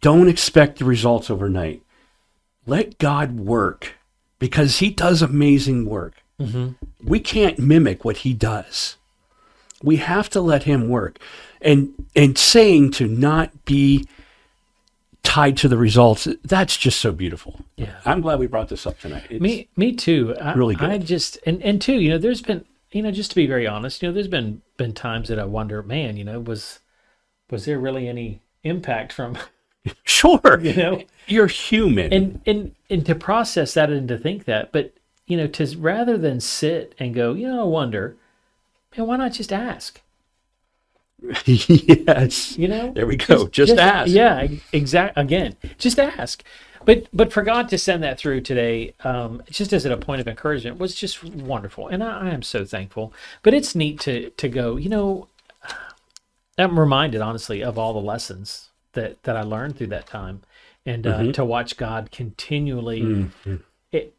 Don't 0.01 0.29
expect 0.29 0.79
the 0.79 0.85
results 0.85 1.31
overnight. 1.31 1.83
Let 2.66 2.99
God 2.99 3.38
work 3.40 3.95
because 4.38 4.79
He 4.79 4.90
does 4.90 5.23
amazing 5.23 5.87
work. 5.87 6.14
Mm-hmm. 6.40 6.73
We 7.07 7.21
can't 7.21 7.59
mimic 7.59 8.05
what 8.05 8.18
He 8.18 8.35
does. 8.35 8.97
We 9.83 9.97
have 9.97 10.29
to 10.31 10.40
let 10.40 10.64
Him 10.64 10.88
work. 10.88 11.18
And 11.61 11.92
and 12.16 12.37
saying 12.37 12.90
to 12.92 13.07
not 13.07 13.64
be 13.64 14.07
tied 15.23 15.57
to 15.59 15.68
the 15.68 15.77
results, 15.79 16.27
that's 16.42 16.77
just 16.77 17.01
so 17.01 17.12
beautiful. 17.12 17.61
Yeah. 17.77 17.95
I'm 18.05 18.21
glad 18.21 18.40
we 18.40 18.49
brought 18.49 18.68
this 18.68 18.87
up 18.87 18.99
tonight. 18.99 19.25
It's- 19.27 19.40
Me, 19.40 19.68
me 19.77 19.92
too. 19.92 20.35
I, 20.40 20.55
Really 20.55 20.75
good. 20.75 20.90
I 20.90 20.99
just 20.99 21.38
and 21.47 21.62
and 21.62 21.81
two, 21.81 22.01
you 22.01 22.11
know, 22.11 22.18
there's 22.18 22.42
been, 22.42 22.64
you 22.90 23.03
know, 23.03 23.12
just 23.12 23.31
to 23.31 23.37
be 23.37 23.47
very 23.47 23.66
honest, 23.66 24.03
you 24.03 24.09
know, 24.09 24.12
there's 24.12 24.27
been 24.29 24.62
been 24.77 24.92
times 24.92 25.29
that 25.29 25.38
I 25.38 25.45
wonder, 25.45 25.83
man, 25.85 26.16
you 26.16 26.25
know, 26.25 26.40
was 26.40 26.81
was 27.52 27.64
there 27.66 27.78
really 27.78 28.08
any 28.08 28.40
impact 28.64 29.12
from, 29.12 29.38
Sure. 30.04 30.58
you 30.60 30.74
know, 30.74 31.02
You're 31.28 31.46
human. 31.46 32.12
and 32.12 32.40
and 32.46 32.74
and 32.90 33.06
to 33.06 33.14
process 33.14 33.74
that 33.74 33.90
and 33.90 34.08
to 34.08 34.18
think 34.18 34.44
that, 34.46 34.72
but 34.72 34.92
you 35.26 35.36
know, 35.36 35.46
to 35.46 35.76
rather 35.78 36.18
than 36.18 36.40
sit 36.40 36.94
and 36.98 37.14
go, 37.14 37.34
you 37.34 37.46
know, 37.46 37.60
I 37.60 37.64
wonder, 37.64 38.16
man, 38.96 39.06
why 39.06 39.16
not 39.16 39.32
just 39.32 39.52
ask? 39.52 40.00
yes. 41.46 42.58
You 42.58 42.66
know, 42.68 42.92
There 42.92 43.06
we 43.06 43.16
go. 43.16 43.46
Just 43.48 43.78
ask. 43.78 44.10
Yeah, 44.10 44.48
exact. 44.72 45.16
Again, 45.16 45.54
just 45.78 45.98
ask. 46.00 46.42
But 46.84 47.06
but 47.12 47.32
for 47.32 47.42
God 47.42 47.68
to 47.68 47.78
send 47.78 48.02
that 48.02 48.18
through 48.18 48.40
today, 48.40 48.94
um, 49.04 49.40
just 49.48 49.72
as 49.72 49.84
a 49.84 49.96
point 49.96 50.20
of 50.20 50.26
encouragement, 50.26 50.78
was 50.78 50.96
just 50.96 51.22
wonderful, 51.22 51.86
and 51.86 52.02
I, 52.02 52.22
I 52.22 52.30
am 52.30 52.42
so 52.42 52.64
thankful. 52.64 53.12
But 53.44 53.54
it's 53.54 53.76
neat 53.76 54.00
to 54.00 54.30
to 54.30 54.48
go. 54.48 54.76
You 54.76 54.88
know, 54.88 55.28
I'm 56.58 56.78
reminded 56.78 57.20
honestly 57.20 57.62
of 57.62 57.78
all 57.78 57.92
the 57.92 58.00
lessons 58.00 58.70
that 58.92 59.22
that 59.22 59.36
I 59.36 59.42
learned 59.42 59.76
through 59.76 59.88
that 59.88 60.06
time, 60.06 60.42
and 60.84 61.06
uh, 61.06 61.32
to 61.32 61.44
watch 61.44 61.76
God 61.76 62.10
continually 62.10 63.30
it, 63.90 64.14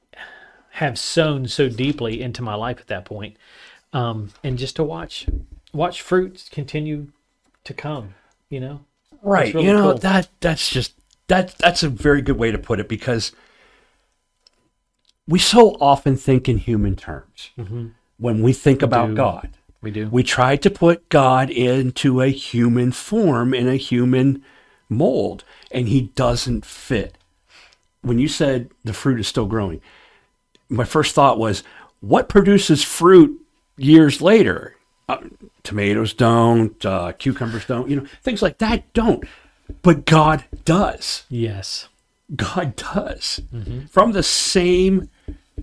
have 0.72 0.98
sown 0.98 1.48
so 1.48 1.70
deeply 1.70 2.22
into 2.22 2.42
my 2.42 2.56
life 2.56 2.80
at 2.80 2.88
that 2.88 3.06
point, 3.06 3.38
um, 3.94 4.32
and 4.44 4.58
just 4.58 4.76
to 4.78 4.84
watch 4.84 5.28
watch 5.74 6.02
fruits 6.02 6.50
continue 6.50 7.08
to 7.64 7.74
come. 7.74 8.16
You 8.50 8.60
know, 8.60 8.86
Right. 9.22 9.54
really 9.54 9.68
you 9.68 9.74
know 9.74 9.92
cool. 9.92 10.00
that 10.00 10.30
that's 10.40 10.70
just 10.70 10.94
that 11.28 11.56
that's 11.60 11.84
a 11.84 11.90
very 11.90 12.22
good 12.22 12.38
way 12.38 12.52
to 12.52 12.58
put 12.58 12.80
it 12.80 12.90
because 12.90 13.32
we 15.28 15.40
so 15.40 15.78
often 15.80 16.18
think 16.18 16.50
in 16.50 16.58
human 16.58 16.96
terms 16.96 17.52
when 18.18 18.42
we 18.42 18.54
think 18.54 18.82
about 18.82 19.10
do. 19.10 19.16
God. 19.16 19.50
We 19.84 19.92
do. 19.92 20.08
We 20.08 20.24
try 20.24 20.56
to 20.56 20.70
put 20.72 21.08
God 21.10 21.50
into 21.52 22.22
a 22.22 22.30
human 22.30 22.92
form 22.92 23.54
in 23.54 23.68
a 23.68 23.76
human 23.76 24.44
mold 24.90 25.44
and 25.72 25.88
he 25.90 26.02
doesn't 26.16 26.66
fit. 26.66 27.18
When 28.02 28.18
you 28.18 28.28
said 28.28 28.70
the 28.84 28.94
fruit 28.94 29.20
is 29.20 29.28
still 29.28 29.46
growing, 29.46 29.82
my 30.70 30.86
first 30.86 31.14
thought 31.14 31.38
was 31.38 31.64
what 32.00 32.30
produces 32.30 32.84
fruit 32.84 33.40
years 33.78 34.22
later? 34.22 34.76
Uh, 35.10 35.18
tomatoes 35.64 36.14
don't, 36.14 36.84
uh, 36.86 37.12
cucumbers 37.14 37.66
don't, 37.66 37.90
you 37.90 37.98
know, 37.98 38.06
things 38.24 38.42
like 38.42 38.58
that 38.60 38.92
don't. 38.94 39.26
But 39.82 40.06
God 40.06 40.46
does. 40.66 41.24
yes. 41.30 41.88
God 42.36 42.76
does. 42.78 43.42
From 43.92 44.14
the 44.14 44.24
same 44.24 45.10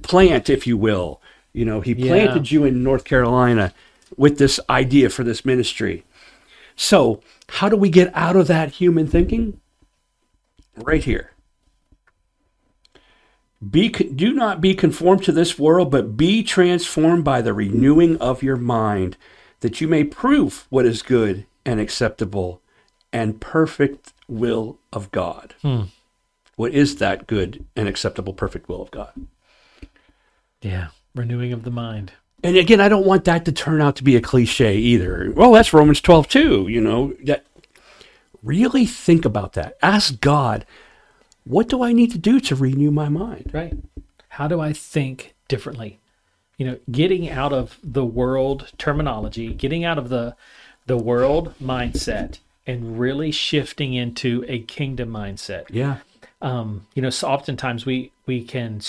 plant, 0.03 0.49
if 0.51 0.67
you 0.67 0.77
will. 0.77 1.21
You 1.53 1.65
know, 1.65 1.81
He 1.81 1.93
Yeah. 1.95 2.07
planted 2.07 2.51
you 2.53 2.65
in 2.65 2.83
North 2.83 3.05
Carolina 3.05 3.73
with 4.17 4.39
this 4.39 4.61
idea 4.69 5.11
for 5.11 5.25
this 5.25 5.45
ministry. 5.45 6.05
So, 6.77 7.21
how 7.49 7.69
do 7.69 7.77
we 7.77 7.91
get 7.91 8.11
out 8.15 8.37
of 8.37 8.47
that 8.47 8.73
human 8.73 9.07
thinking? 9.07 9.61
Right 10.77 11.05
here. 11.05 11.33
Be 13.69 13.91
do 13.91 14.33
not 14.33 14.63
be 14.63 14.75
conformed 14.75 15.23
to 15.25 15.33
this 15.33 15.59
world, 15.59 15.91
but 15.91 16.17
be 16.17 16.43
transformed 16.43 17.25
by 17.25 17.43
the 17.43 17.53
renewing 17.53 18.17
of 18.17 18.43
your 18.43 18.57
mind, 18.57 19.19
that 19.61 19.81
you 19.81 19.89
may 19.89 20.05
prove 20.05 20.67
what 20.71 20.87
is 20.87 21.03
good 21.03 21.47
and 21.67 21.79
acceptable 21.79 22.63
and 23.13 23.41
perfect 23.41 24.15
will 24.29 24.79
of 24.93 25.11
God. 25.11 25.55
Hmm. 25.61 25.83
What 26.57 26.73
is 26.73 26.97
that 26.97 27.27
good 27.27 27.65
and 27.77 27.89
acceptable, 27.89 28.33
perfect 28.33 28.69
will 28.69 28.83
of 28.83 28.91
God? 28.91 29.13
Yeah. 30.63 30.89
Renewing 31.15 31.53
of 31.53 31.65
the 31.65 31.71
mind. 31.71 32.13
And 32.43 32.57
again, 32.57 32.81
I 32.81 32.89
don't 32.89 33.07
want 33.07 33.25
that 33.25 33.45
to 33.45 33.53
turn 33.53 33.81
out 33.81 33.97
to 33.97 34.05
be 34.05 34.17
a 34.17 34.21
cliche 34.21 34.77
either. 34.77 35.31
Well, 35.35 35.53
that's 35.53 35.73
Romans 35.73 36.01
12 36.01 36.29
too, 36.29 36.69
you 36.69 36.81
know. 36.81 37.15
That 37.25 37.45
really 38.43 38.87
think 38.87 39.25
about 39.25 39.53
that. 39.55 39.77
Ask 39.83 40.21
God, 40.21 40.65
what 41.45 41.69
do 41.69 41.83
I 41.83 41.93
need 41.93 42.11
to 42.13 42.19
do 42.19 42.41
to 42.41 42.55
renew 42.55 42.91
my 42.91 43.09
mind? 43.09 43.51
Right. 43.53 43.75
How 44.31 44.49
do 44.49 44.61
I 44.61 44.73
think 44.73 45.35
differently? 45.49 45.99
You 46.57 46.67
know, 46.67 46.79
getting 46.91 47.29
out 47.29 47.53
of 47.53 47.79
the 47.83 48.05
world 48.05 48.73
terminology, 48.79 49.53
getting 49.53 49.85
out 49.85 49.99
of 49.99 50.09
the 50.09 50.37
the 50.87 50.97
world 50.97 51.55
mindset 51.63 52.39
and 52.67 52.99
really 52.99 53.31
shifting 53.31 53.95
into 53.95 54.45
a 54.49 54.61
kingdom 54.61 55.11
mindset. 55.11 55.65
Yeah. 55.71 55.99
um, 56.43 56.87
you 56.95 57.03
know, 57.03 57.11
so 57.11 57.29
oftentimes 57.29 57.87
we 57.87 58.13
we 58.27 58.43
can 58.43 58.81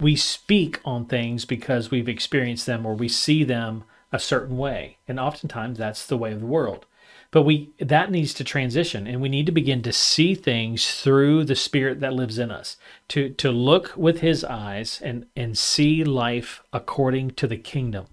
we 0.00 0.16
speak 0.16 0.80
on 0.84 1.06
things 1.06 1.44
because 1.44 1.90
we've 1.90 2.08
experienced 2.08 2.66
them 2.66 2.86
or 2.86 2.94
we 2.94 3.08
see 3.08 3.44
them 3.44 3.84
a 4.12 4.18
certain 4.18 4.56
way, 4.56 4.98
and 5.06 5.20
oftentimes 5.20 5.78
that's 5.78 6.06
the 6.06 6.16
way 6.16 6.32
of 6.32 6.40
the 6.40 6.46
world. 6.46 6.86
But 7.30 7.42
we 7.42 7.70
that 7.78 8.10
needs 8.10 8.32
to 8.34 8.44
transition, 8.44 9.06
and 9.06 9.20
we 9.20 9.28
need 9.28 9.44
to 9.46 9.52
begin 9.52 9.82
to 9.82 9.92
see 9.92 10.34
things 10.34 11.00
through 11.02 11.44
the 11.44 11.54
Spirit 11.56 12.00
that 12.00 12.14
lives 12.14 12.38
in 12.38 12.50
us, 12.50 12.78
to 13.08 13.28
to 13.30 13.50
look 13.50 13.92
with 13.96 14.20
His 14.20 14.44
eyes 14.44 15.00
and 15.02 15.26
and 15.36 15.58
see 15.58 16.04
life 16.04 16.62
according 16.72 17.32
to 17.32 17.46
the 17.46 17.58
kingdom, 17.58 18.06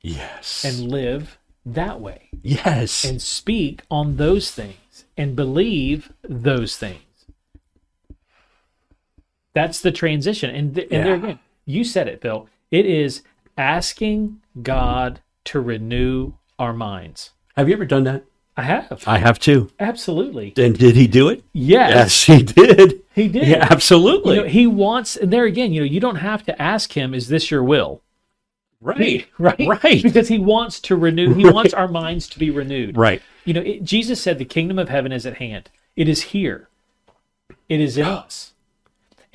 Yes. 0.00 0.64
and 0.64 0.90
live 0.90 1.38
that 1.66 2.00
way, 2.00 2.30
yes. 2.42 3.04
and 3.04 3.20
speak 3.20 3.82
on 3.90 4.16
those 4.16 4.50
things, 4.50 5.04
and 5.18 5.36
believe 5.36 6.10
those 6.22 6.78
things. 6.78 7.00
That's 9.56 9.80
the 9.80 9.90
transition. 9.90 10.54
And, 10.54 10.74
th- 10.74 10.88
and 10.90 11.06
there 11.06 11.14
again, 11.14 11.38
you 11.64 11.82
said 11.82 12.08
it, 12.08 12.20
Bill. 12.20 12.46
It 12.70 12.84
is 12.84 13.22
asking 13.56 14.42
God 14.62 15.20
to 15.44 15.60
renew 15.60 16.34
our 16.58 16.74
minds. 16.74 17.30
Have 17.56 17.66
you 17.66 17.74
ever 17.74 17.86
done 17.86 18.04
that? 18.04 18.24
I 18.58 18.64
have. 18.64 19.02
I 19.06 19.16
have 19.16 19.38
too. 19.38 19.70
Absolutely. 19.80 20.52
And 20.58 20.78
did 20.78 20.94
he 20.94 21.06
do 21.06 21.30
it? 21.30 21.42
Yes, 21.54 21.90
Yes, 21.90 22.24
he 22.24 22.42
did. 22.42 23.00
he 23.14 23.28
did. 23.28 23.48
Yeah, 23.48 23.66
absolutely. 23.70 24.34
You 24.36 24.42
know, 24.42 24.46
he 24.48 24.66
wants, 24.66 25.16
and 25.16 25.32
there 25.32 25.46
again, 25.46 25.72
you 25.72 25.80
know, 25.80 25.86
you 25.86 26.00
don't 26.00 26.16
have 26.16 26.42
to 26.44 26.60
ask 26.62 26.92
him, 26.92 27.14
"Is 27.14 27.28
this 27.28 27.50
your 27.50 27.64
will?" 27.64 28.02
right. 28.82 29.26
Right, 29.38 29.58
Right. 29.82 30.02
Because 30.02 30.28
he 30.28 30.38
wants 30.38 30.80
to 30.80 30.96
renew. 30.96 31.32
He 31.32 31.48
wants 31.48 31.72
our 31.72 31.88
minds 31.88 32.28
to 32.28 32.38
be 32.38 32.50
renewed. 32.50 32.94
Right. 32.98 33.22
You 33.46 33.54
know, 33.54 33.62
it, 33.62 33.84
Jesus 33.84 34.20
said, 34.20 34.38
"The 34.38 34.44
kingdom 34.44 34.78
of 34.78 34.90
heaven 34.90 35.12
is 35.12 35.24
at 35.24 35.38
hand. 35.38 35.70
It 35.96 36.10
is 36.10 36.20
here. 36.34 36.68
It 37.70 37.80
is 37.80 37.96
in 37.96 38.04
us." 38.20 38.52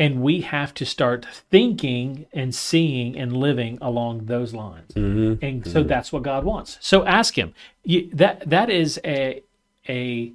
And 0.02 0.24
we 0.24 0.42
have 0.42 0.74
to 0.74 0.86
start 0.86 1.28
thinking 1.52 2.26
and 2.34 2.56
seeing 2.56 3.16
and 3.16 3.38
living 3.38 3.78
along 3.82 4.26
those 4.26 4.52
lines. 4.52 4.92
Mm-hmm. 4.96 5.46
And 5.46 5.68
so 5.68 5.84
that's 5.84 6.12
what 6.12 6.24
God 6.24 6.44
wants. 6.44 6.80
So 6.82 7.06
ask 7.06 7.38
Him. 7.38 7.54
You, 7.84 8.10
that 8.14 8.50
that 8.50 8.70
is 8.72 9.00
a 9.06 9.44
a 9.88 10.32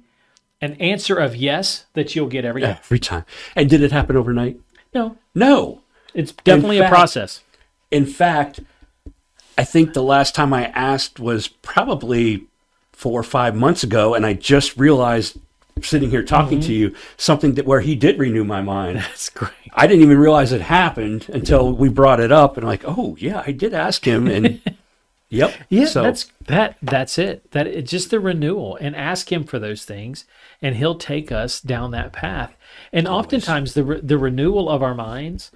an 0.61 0.73
answer 0.75 1.15
of 1.15 1.35
yes 1.35 1.85
that 1.93 2.15
you'll 2.15 2.27
get 2.29 2.45
every 2.45 2.61
day. 2.61 2.77
Every 2.79 2.97
time. 2.99 3.25
And 3.57 3.69
did 3.69 3.81
it 3.81 3.91
happen 3.91 4.15
overnight? 4.15 4.57
No, 4.93 5.17
No. 5.35 5.81
it's 6.13 6.31
definitely 6.31 6.79
a 6.79 6.87
process. 6.87 7.43
In 7.91 8.05
fact, 8.05 8.61
I 9.57 9.65
think 9.65 9.93
the 9.93 10.01
last 10.03 10.33
time 10.33 10.53
I 10.53 10.67
asked 10.67 11.19
was 11.19 11.47
probably 11.49 12.45
four 12.93 13.19
or 13.19 13.23
five 13.23 13.53
months 13.55 13.83
ago, 13.83 14.13
and 14.15 14.25
I 14.25 14.33
just 14.33 14.77
realized 14.77 15.37
sitting 15.81 16.09
here 16.09 16.23
talking 16.23 16.59
to 16.61 16.67
mm-hmm. 16.67 16.93
you 16.93 16.95
something 17.17 17.53
that 17.53 17.65
where 17.65 17.81
he 17.81 17.95
did 17.95 18.19
renew 18.19 18.43
my 18.43 18.61
mind. 18.61 18.97
That's 18.97 19.29
great. 19.29 19.51
I 19.73 19.87
didn't 19.87 20.03
even 20.03 20.17
realize 20.17 20.51
it 20.51 20.61
happened 20.61 21.29
until 21.29 21.71
we 21.71 21.89
brought 21.89 22.19
it 22.19 22.31
up, 22.31 22.57
and 22.57 22.65
like, 22.65 22.83
oh 22.85 23.15
yeah, 23.19 23.43
I 23.45 23.51
did 23.51 23.73
ask 23.73 24.05
him, 24.05 24.27
and 24.27 24.61
yep, 25.29 25.53
Yeah, 25.69 25.85
So 25.85 26.03
that's 26.03 26.31
that. 26.47 26.77
That's 26.81 27.17
it. 27.17 27.51
That 27.51 27.67
it's 27.67 27.91
just 27.91 28.09
the 28.09 28.19
renewal, 28.19 28.77
and 28.79 28.95
ask 28.95 29.31
Him 29.31 29.43
for 29.43 29.59
those 29.59 29.85
things, 29.85 30.25
and 30.61 30.75
He'll 30.75 30.97
take 30.97 31.31
us 31.31 31.61
down 31.61 31.91
that 31.91 32.13
path. 32.13 32.55
And 32.91 33.07
oftentimes, 33.07 33.73
the 33.73 33.83
re- 33.83 34.01
the 34.01 34.17
renewal 34.17 34.69
of 34.69 34.81
our 34.81 34.95
minds 34.95 35.51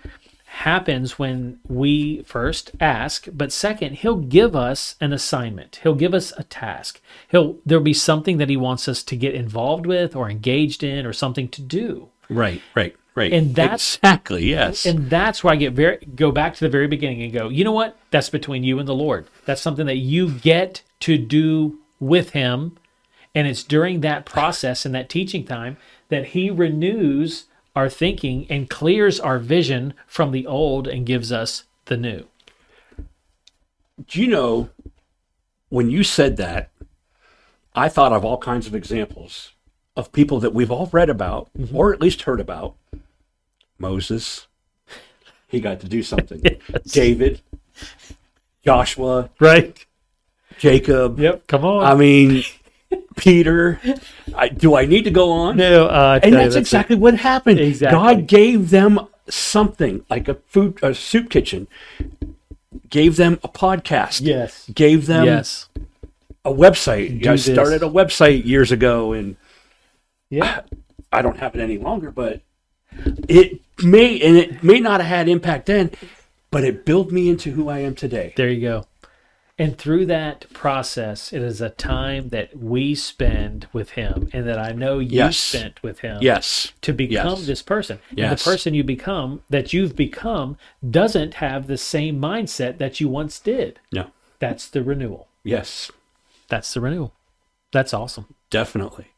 happens 0.55 1.17
when 1.17 1.59
we 1.67 2.21
first 2.23 2.71
ask, 2.79 3.27
but 3.33 3.51
second, 3.53 3.95
He'll 3.97 4.17
give 4.17 4.55
us 4.55 4.95
an 4.99 5.13
assignment. 5.13 5.79
He'll 5.83 5.95
give 5.95 6.13
us 6.13 6.33
a 6.37 6.43
task. 6.43 7.01
He'll 7.29 7.57
there'll 7.65 7.83
be 7.83 7.93
something 7.93 8.37
that 8.37 8.49
He 8.49 8.57
wants 8.57 8.87
us 8.87 9.01
to 9.03 9.15
get 9.15 9.33
involved 9.33 9.85
with, 9.85 10.15
or 10.15 10.29
engaged 10.29 10.83
in, 10.83 11.05
or 11.05 11.13
something 11.13 11.47
to 11.49 11.61
do. 11.61 12.09
right, 12.29 12.61
right, 12.75 12.95
right, 13.15 13.31
And 13.33 13.55
that's- 13.55 13.95
exactly 13.95 14.45
yes. 14.49 14.85
And 14.85 15.09
that's 15.09 15.43
where 15.43 15.53
I 15.53 15.57
get 15.57 15.73
very 15.73 15.97
go 16.15 16.31
back 16.31 16.53
to 16.55 16.59
the 16.65 16.69
very 16.69 16.87
beginning 16.87 17.21
and 17.23 17.33
go, 17.33 17.47
you 17.49 17.63
know 17.63 17.71
what? 17.71 17.97
That's 18.11 18.29
between 18.29 18.63
you 18.63 18.77
and 18.79 18.87
the 18.87 18.95
Lord. 18.95 19.27
That's 19.45 19.61
something 19.61 19.85
that 19.85 19.97
you 19.97 20.31
get 20.31 20.81
to 21.01 21.17
do 21.17 21.79
with 21.99 22.31
him. 22.31 22.77
And 23.33 23.47
it's 23.47 23.63
during 23.63 24.01
that 24.01 24.25
process 24.25 24.85
and 24.85 24.93
that 24.95 25.07
teaching 25.09 25.45
time 25.45 25.77
that 26.09 26.27
he 26.27 26.49
renews 26.49 27.45
our 27.75 27.89
thinking 27.89 28.45
and 28.49 28.69
clears 28.69 29.19
our 29.19 29.39
vision 29.39 29.93
from 30.07 30.31
the 30.31 30.45
old 30.45 30.87
and 30.87 31.05
gives 31.05 31.31
us 31.31 31.63
the 31.85 31.97
new. 31.97 32.25
Do 34.07 34.21
you 34.21 34.27
know 34.27 34.69
when 35.69 35.89
you 35.89 36.03
said 36.03 36.37
that, 36.37 36.69
I 37.73 37.87
thought 37.87 38.11
of 38.11 38.25
all 38.25 38.37
kinds 38.37 38.67
of 38.67 38.75
examples 38.75 39.53
of 39.95 40.11
people 40.11 40.39
that 40.41 40.53
we've 40.53 40.71
all 40.71 40.89
read 40.91 41.09
about 41.09 41.49
mm-hmm. 41.57 41.75
or 41.75 41.93
at 41.93 42.01
least 42.01 42.23
heard 42.23 42.39
about. 42.39 42.75
Moses, 43.77 44.47
he 45.47 45.59
got 45.59 45.79
to 45.79 45.87
do 45.87 46.03
something. 46.03 46.43
David, 46.85 47.41
Joshua, 48.63 49.29
Right. 49.39 49.85
Jacob. 50.57 51.19
Yep. 51.19 51.47
Come 51.47 51.65
on. 51.65 51.83
I 51.83 51.95
mean, 51.95 52.43
Peter. 53.15 53.79
I, 54.35 54.49
do 54.49 54.75
I 54.75 54.85
need 54.85 55.03
to 55.03 55.11
go 55.11 55.31
on? 55.31 55.57
no, 55.57 55.87
uh, 55.87 56.19
And 56.21 56.33
that's 56.33 56.55
exactly 56.55 56.95
what 56.95 57.15
happened. 57.15 57.59
Exactly. 57.59 57.97
God 57.97 58.27
gave 58.27 58.69
them 58.69 59.07
something 59.29 60.05
like 60.09 60.27
a 60.27 60.35
food, 60.47 60.79
a 60.81 60.93
soup 60.93 61.29
kitchen. 61.29 61.67
Gave 62.89 63.15
them 63.15 63.39
a 63.43 63.47
podcast. 63.47 64.21
Yes. 64.21 64.69
Gave 64.73 65.05
them 65.07 65.25
yes. 65.25 65.69
a 66.43 66.51
website. 66.51 67.25
I 67.25 67.35
started 67.35 67.83
a 67.83 67.89
website 67.89 68.45
years 68.45 68.71
ago, 68.71 69.13
and 69.13 69.37
Yeah. 70.29 70.61
I 71.13 71.21
don't 71.21 71.37
have 71.37 71.55
it 71.55 71.59
any 71.59 71.77
longer. 71.77 72.09
But 72.09 72.41
it 73.27 73.59
may, 73.83 74.19
and 74.21 74.37
it 74.37 74.63
may 74.63 74.79
not 74.79 75.01
have 75.01 75.09
had 75.09 75.29
impact 75.29 75.65
then, 75.65 75.91
but 76.51 76.63
it 76.63 76.85
built 76.85 77.11
me 77.11 77.29
into 77.29 77.51
who 77.51 77.67
I 77.67 77.79
am 77.79 77.95
today. 77.95 78.33
There 78.37 78.49
you 78.49 78.61
go. 78.61 78.85
And 79.61 79.77
through 79.77 80.07
that 80.07 80.51
process, 80.53 81.31
it 81.31 81.43
is 81.43 81.61
a 81.61 81.69
time 81.69 82.29
that 82.29 82.57
we 82.57 82.95
spend 82.95 83.67
with 83.71 83.91
him 83.91 84.27
and 84.33 84.47
that 84.47 84.57
I 84.57 84.71
know 84.71 84.97
you 84.97 85.17
Yes. 85.17 85.37
spent 85.37 85.83
with 85.83 85.99
him 85.99 86.17
Yes. 86.19 86.73
to 86.81 86.91
become 86.91 87.37
Yes. 87.37 87.45
this 87.45 87.61
person. 87.61 87.99
And 88.17 88.35
the 88.35 88.43
person 88.43 88.73
you 88.73 88.83
become, 88.83 89.43
that 89.51 89.71
you've 89.71 89.95
become, 89.95 90.57
doesn't 90.89 91.35
have 91.35 91.67
the 91.67 91.77
same 91.77 92.19
mindset 92.19 92.79
that 92.79 92.99
you 92.99 93.07
once 93.07 93.39
did. 93.39 93.79
No. 93.91 94.07
That's 94.39 94.67
the 94.67 94.81
renewal. 94.81 95.27
Yes. 95.43 95.91
That's 96.47 96.73
the 96.73 96.81
renewal. 96.81 97.13
That's 97.71 97.93
awesome. 97.93 98.33
Definitely. 98.49 99.09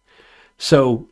So 0.57 1.07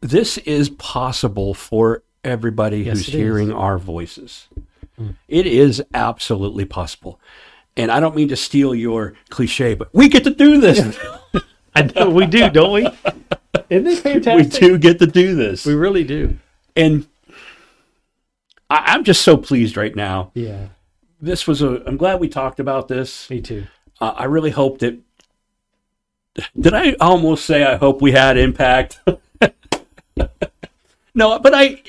this 0.00 0.36
is 0.38 0.68
possible 0.70 1.54
for 1.54 2.02
everybody 2.24 2.78
Yes, 2.80 2.96
who's 2.98 3.08
it 3.08 3.14
is. 3.14 3.20
Hearing 3.20 3.52
our 3.52 3.78
voices. 3.78 4.48
Hmm. 4.96 5.10
It 5.28 5.46
is 5.46 5.80
absolutely 5.94 6.64
possible. 6.64 7.20
And 7.76 7.90
I 7.90 8.00
don't 8.00 8.16
mean 8.16 8.28
to 8.28 8.36
steal 8.36 8.74
your 8.74 9.14
cliche, 9.30 9.74
but 9.74 9.94
we 9.94 10.08
get 10.08 10.24
to 10.24 10.30
do 10.30 10.60
this. 10.60 10.98
I 11.74 11.82
know 11.82 12.10
we 12.10 12.26
do, 12.26 12.50
don't 12.50 12.72
we? 12.72 12.88
Isn't 13.70 14.06
it 14.06 14.26
we 14.26 14.42
do 14.42 14.78
get 14.78 14.98
to 14.98 15.06
do 15.06 15.34
this. 15.34 15.64
We 15.64 15.74
really 15.74 16.04
do. 16.04 16.36
and 16.76 17.06
I, 18.70 18.94
I'm 18.94 19.04
just 19.04 19.22
so 19.22 19.36
pleased 19.36 19.76
right 19.76 19.94
now. 19.94 20.30
Yeah. 20.34 20.68
This 21.20 21.46
was 21.46 21.60
a, 21.60 21.82
I'm 21.86 21.96
glad 21.96 22.20
we 22.20 22.28
talked 22.28 22.60
about 22.60 22.88
this. 22.88 23.28
Me 23.28 23.40
too. 23.40 23.66
Uh, 24.00 24.14
I 24.16 24.24
really 24.24 24.50
hope 24.50 24.78
that. 24.78 24.98
Did 26.58 26.72
I 26.72 26.92
almost 27.00 27.44
say 27.44 27.64
I 27.64 27.76
hope 27.76 28.00
we 28.00 28.12
had 28.12 28.38
impact? 28.38 29.00
no, 31.14 31.38
but 31.38 31.54
I. 31.54 31.82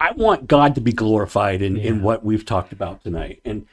I 0.00 0.12
want 0.12 0.46
God 0.46 0.76
to 0.76 0.80
be 0.80 0.92
glorified 0.92 1.60
in, 1.60 1.76
in 1.76 2.02
what 2.02 2.24
we've 2.24 2.46
talked 2.46 2.72
about 2.72 3.02
tonight, 3.02 3.42
and 3.44 3.66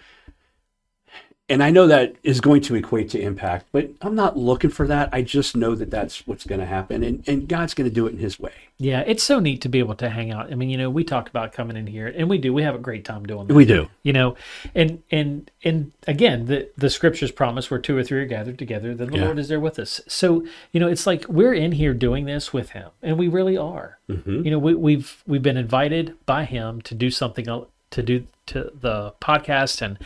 and 1.48 1.62
I 1.64 1.70
know 1.70 1.86
that 1.88 2.16
is 2.24 2.42
going 2.42 2.62
to 2.64 2.76
equate 2.76 3.10
to 3.12 3.20
impact, 3.22 3.68
but 3.72 3.92
I'm 4.02 4.16
not 4.16 4.36
looking 4.38 4.72
for 4.72 4.88
that. 4.88 5.10
I 5.14 5.22
just 5.22 5.56
know 5.56 5.76
that 5.76 5.92
that's 5.92 6.26
what's 6.26 6.44
going 6.46 6.60
to 6.62 6.66
happen, 6.68 7.04
and, 7.04 7.24
and 7.28 7.48
God's 7.48 7.74
going 7.74 7.88
to 7.90 7.94
do 7.94 8.08
it 8.08 8.14
in 8.14 8.18
His 8.20 8.40
way. 8.40 8.52
Yeah, 8.78 9.02
it's 9.08 9.24
so 9.24 9.40
neat 9.40 9.62
to 9.62 9.70
be 9.70 9.80
able 9.80 9.96
to 9.96 10.10
hang 10.10 10.32
out. 10.32 10.52
I 10.52 10.56
mean, 10.56 10.70
you 10.70 10.78
know, 10.78 10.90
we 10.90 11.04
talked 11.06 11.30
about 11.30 11.54
coming 11.54 11.78
in 11.78 11.88
here, 11.88 12.08
and 12.08 12.30
we 12.30 12.38
do. 12.40 12.54
We 12.54 12.64
have 12.64 12.76
a 12.76 12.80
great 12.80 13.06
time 13.06 13.26
doing 13.26 13.48
that. 13.48 13.54
We 13.54 13.64
do. 13.66 13.88
you 14.04 14.12
know 14.14 14.36
and 14.74 15.02
and 15.12 15.50
and 15.64 15.92
again 16.08 16.46
the 16.46 16.70
the 16.78 16.90
scriptures 16.90 17.32
promise 17.32 17.70
where 17.72 17.80
two 17.80 17.96
or 17.98 18.04
three 18.04 18.20
are 18.20 18.26
gathered 18.26 18.58
together 18.60 18.94
then 18.94 19.10
the 19.10 19.18
Yeah. 19.18 19.26
lord 19.26 19.40
is 19.40 19.48
there 19.48 19.60
with 19.60 19.80
us 19.80 20.02
so 20.08 20.46
you 20.72 20.80
know 20.80 20.88
it's 20.88 21.08
like 21.08 21.26
we're 21.28 21.54
in 21.54 21.72
here 21.74 21.94
doing 21.94 22.26
this 22.26 22.52
with 22.54 22.72
him 22.72 22.90
and 23.02 23.18
we 23.18 23.28
really 23.28 23.58
are 23.58 23.98
Mm-hmm. 24.10 24.44
you 24.46 24.52
know 24.52 24.60
we, 24.60 24.76
we've 24.76 25.24
we've 25.26 25.42
been 25.42 25.58
invited 25.58 26.14
by 26.26 26.46
him 26.46 26.82
to 26.84 26.94
do 26.94 27.10
something 27.10 27.46
to 27.46 28.04
do 28.04 28.28
to 28.48 28.72
the 28.74 29.14
podcast 29.22 29.82
and 29.82 29.98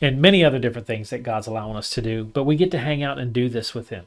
and 0.00 0.20
many 0.20 0.44
other 0.44 0.58
different 0.58 0.86
things 0.86 1.10
that 1.10 1.22
god's 1.22 1.46
allowing 1.46 1.76
us 1.76 1.90
to 1.90 2.02
do 2.02 2.24
but 2.24 2.44
we 2.44 2.56
get 2.56 2.70
to 2.70 2.78
hang 2.78 3.02
out 3.02 3.18
and 3.18 3.32
do 3.32 3.48
this 3.48 3.74
with 3.74 3.88
him. 3.90 4.06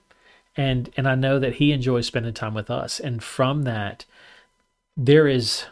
And 0.56 0.92
and 0.98 1.08
i 1.08 1.16
know 1.16 1.40
that 1.40 1.56
he 1.56 1.72
enjoys 1.72 2.08
spending 2.08 2.34
time 2.34 2.54
with 2.54 2.70
us. 2.70 3.00
And 3.00 3.24
from 3.24 3.64
that 3.64 4.06
there 4.98 5.28
is 5.28 5.66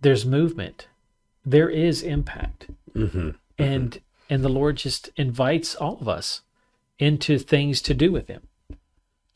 there's 0.00 0.24
movement. 0.26 0.88
There 1.44 1.70
is 1.70 2.02
impact. 2.02 2.66
Mm-hmm. 2.94 3.30
and 3.56 4.00
and 4.28 4.42
the 4.42 4.48
lord 4.48 4.76
just 4.76 5.10
invites 5.16 5.76
all 5.76 5.96
of 6.00 6.08
us 6.08 6.40
into 6.98 7.38
things 7.38 7.80
to 7.82 7.94
do 7.94 8.10
with 8.10 8.26
him 8.26 8.48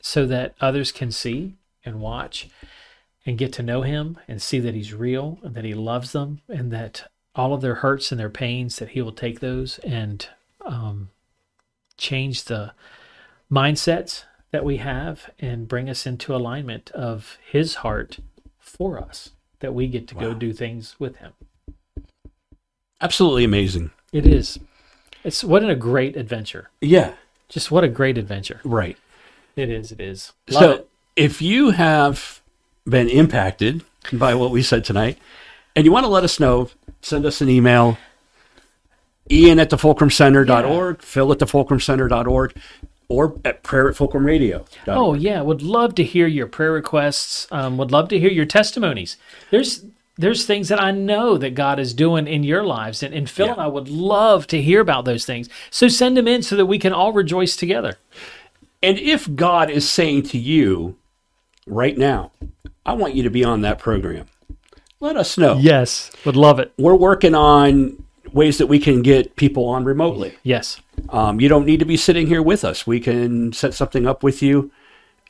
so 0.01 0.25
that 0.25 0.55
others 0.59 0.91
can 0.91 1.09
see 1.09 1.55
and 1.85 2.01
watch 2.01 2.49
and 3.25 3.37
get 3.37 3.53
to 3.53 3.63
know 3.63 3.81
him 3.81 4.19
and 4.27 4.41
see 4.41 4.59
that 4.59 4.75
he's 4.75 4.93
real 4.93 5.39
and 5.41 5.55
that 5.55 5.63
he 5.63 5.73
loves 5.73 6.11
them 6.11 6.41
and 6.47 6.71
that 6.71 7.09
all 7.35 7.53
of 7.53 7.61
their 7.61 7.75
hurts 7.75 8.11
and 8.11 8.19
their 8.19 8.29
pains 8.29 8.77
that 8.77 8.89
he 8.89 9.01
will 9.01 9.11
take 9.11 9.39
those 9.39 9.79
and 9.79 10.29
um, 10.65 11.09
change 11.97 12.45
the 12.45 12.73
mindsets 13.51 14.23
that 14.51 14.63
we 14.63 14.77
have 14.77 15.29
and 15.39 15.67
bring 15.67 15.89
us 15.89 16.05
into 16.05 16.35
alignment 16.35 16.89
of 16.91 17.37
his 17.45 17.75
heart 17.75 18.19
for 18.57 18.97
us 18.99 19.31
that 19.59 19.73
we 19.73 19.87
get 19.87 20.07
to 20.07 20.15
go 20.15 20.33
do 20.33 20.53
things 20.53 20.95
with 20.99 21.17
him. 21.17 21.33
Absolutely 23.01 23.43
amazing. 23.43 23.91
it 24.13 24.25
is. 24.25 24.59
It's 25.23 25.43
what 25.43 25.67
a 25.67 25.75
great 25.75 26.15
adventure. 26.15 26.69
Yeah, 26.81 27.13
just 27.49 27.71
what 27.71 27.83
a 27.83 27.87
great 27.87 28.17
adventure. 28.17 28.61
Right. 28.63 28.97
it 29.55 29.69
is 29.69 29.91
it 29.91 29.99
is. 29.99 30.33
Love 30.49 30.61
so 30.61 30.71
it. 30.71 30.89
if 31.15 31.41
you 31.41 31.71
have 31.71 32.41
been 32.87 33.09
impacted 33.09 33.83
by 34.13 34.35
what 34.35 34.51
we 34.51 34.61
said 34.61 34.85
tonight 34.85 35.17
and 35.75 35.83
you 35.83 35.91
want 35.91 36.05
to 36.05 36.09
let 36.09 36.23
us 36.23 36.39
know, 36.39 36.69
send 37.05 37.25
us 37.25 37.39
an 37.41 37.49
email 37.49 37.97
Ian 39.31 39.59
at 39.59 39.69
thefulcrumcenter.org, 39.71 41.01
Phil 41.01 41.31
at 41.31 41.39
thefulcrumcenter.org, 41.39 42.55
or 43.07 43.35
at 43.43 43.63
prayer 43.63 43.89
at 43.89 43.95
Fulcrum 43.95 44.25
Radio. 44.25 44.65
Oh 44.87 45.13
yeah, 45.15 45.41
would 45.41 45.61
love 45.63 45.95
to 45.95 46.03
hear 46.03 46.27
your 46.27 46.47
prayer 46.47 46.71
requests. 46.71 47.47
Um, 47.51 47.77
would 47.77 47.91
love 47.91 48.07
to 48.09 48.19
hear 48.19 48.29
your 48.29 48.45
testimonies. 48.45 49.17
There's 49.51 49.83
there's 50.17 50.45
things 50.45 50.69
that 50.69 50.81
I 50.81 50.91
know 50.91 51.37
that 51.37 51.55
God 51.55 51.79
is 51.79 51.93
doing 51.93 52.27
in 52.27 52.43
your 52.43 52.63
lives, 52.63 53.01
and, 53.03 53.13
and 53.13 53.29
Phil 53.29 53.47
Yeah. 53.47 53.53
and 53.53 53.61
I 53.61 53.67
would 53.67 53.89
love 53.89 54.47
to 54.47 54.61
hear 54.61 54.79
about 54.79 55.05
those 55.05 55.25
things. 55.25 55.49
So 55.71 55.87
send 55.87 56.15
them 56.15 56.27
in 56.27 56.41
so 56.43 56.55
that 56.55 56.67
we 56.67 56.79
can 56.79 56.93
all 56.93 57.11
rejoice 57.11 57.55
together. 57.55 57.97
And 58.83 58.97
if 58.99 59.33
God 59.35 59.69
is 59.71 59.89
saying 59.89 60.23
to 60.23 60.37
you 60.37 60.95
right 61.65 61.97
now, 61.97 62.31
I 62.85 62.93
want 62.93 63.15
you 63.15 63.23
to 63.23 63.29
be 63.31 63.43
on 63.43 63.61
that 63.61 63.79
program, 63.79 64.27
let 64.99 65.17
us 65.17 65.37
know. 65.37 65.57
Yes, 65.57 66.11
would 66.25 66.35
love 66.35 66.59
it. 66.59 66.71
We're 66.77 66.95
working 66.95 67.35
on 67.35 68.03
ways 68.31 68.57
that 68.57 68.67
we 68.67 68.79
can 68.79 69.01
get 69.01 69.35
people 69.35 69.65
on 69.65 69.83
remotely. 69.85 70.35
Yes, 70.43 70.81
Um, 71.09 71.39
you 71.39 71.47
don't 71.47 71.65
need 71.65 71.79
to 71.79 71.85
be 71.85 71.97
sitting 71.97 72.27
here 72.27 72.41
with 72.41 72.63
us. 72.65 72.85
We 72.87 72.99
can 72.99 73.53
set 73.53 73.73
something 73.73 74.05
up 74.07 74.23
with 74.23 74.41
you 74.41 74.71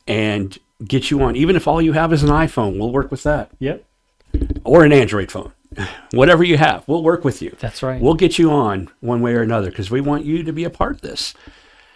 and 0.07 0.57
get 0.85 1.11
you 1.11 1.21
on. 1.21 1.35
Even 1.35 1.55
if 1.55 1.67
all 1.67 1.81
you 1.81 1.93
have 1.93 2.11
is 2.13 2.23
an 2.23 2.29
iPhone, 2.29 2.77
we'll 2.79 2.91
work 2.91 3.11
with 3.11 3.23
that. 3.23 3.49
yep, 3.59 3.83
Or 4.63 4.83
an 4.83 4.91
Android 4.91 5.31
phone. 5.31 5.51
Whatever 6.11 6.43
you 6.43 6.57
have, 6.57 6.87
we'll 6.87 7.03
work 7.03 7.23
with 7.25 7.41
you. 7.41 7.55
that's 7.59 7.83
right. 7.83 8.01
We'll 8.01 8.13
get 8.13 8.39
you 8.39 8.51
on 8.51 8.89
one 9.01 9.21
way 9.21 9.33
or 9.33 9.41
another 9.41 9.69
because 9.69 9.91
we 9.91 9.99
want 10.01 10.23
you 10.25 10.41
to 10.43 10.53
be 10.53 10.63
a 10.63 10.69
part 10.69 10.95
of 10.95 11.01
this. 11.01 11.33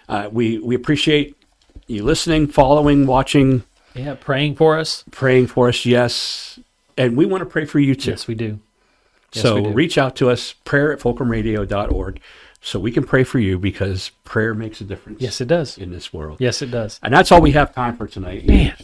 Uh, 0.09 0.27
we, 0.31 0.57
we 0.59 0.75
appreciate 0.75 1.35
you 1.87 2.03
listening, 2.03 2.47
following, 2.47 3.05
watching, 3.07 3.63
yeah, 3.95 4.15
praying 4.19 4.55
for 4.55 4.77
us. 4.77 5.03
praying 5.11 5.47
for 5.47 5.69
us. 5.69 5.85
Yes. 5.85 6.59
And 6.99 7.17
we 7.17 7.25
want 7.25 7.41
to 7.41 7.45
pray 7.45 7.65
for 7.65 7.79
you 7.79 7.95
too. 7.95 8.11
Yes, 8.11 8.27
we 8.27 8.35
do. 8.35 8.59
Yes, 9.33 9.41
so 9.41 9.55
we 9.55 9.61
do. 9.63 9.69
reach 9.69 9.97
out 9.97 10.15
to 10.17 10.29
us, 10.29 10.53
prayer 10.53 10.91
at 10.91 10.99
fulcrumradio.org, 10.99 12.19
so 12.61 12.79
we 12.79 12.91
can 12.91 13.03
pray 13.05 13.23
for 13.23 13.39
you 13.39 13.57
because 13.57 14.09
prayer 14.25 14.53
makes 14.53 14.81
a 14.81 14.83
difference 14.83 15.21
Yes, 15.21 15.39
it 15.39 15.47
does. 15.47 15.77
in 15.77 15.91
this 15.91 16.11
world. 16.13 16.37
Yes, 16.39 16.61
it 16.61 16.71
does. 16.71 16.99
And 17.01 17.13
that's 17.13 17.31
all 17.31 17.41
we 17.41 17.51
have 17.51 17.73
time 17.73 17.95
for 17.95 18.05
tonight. 18.07 18.45
Man, 18.45 18.75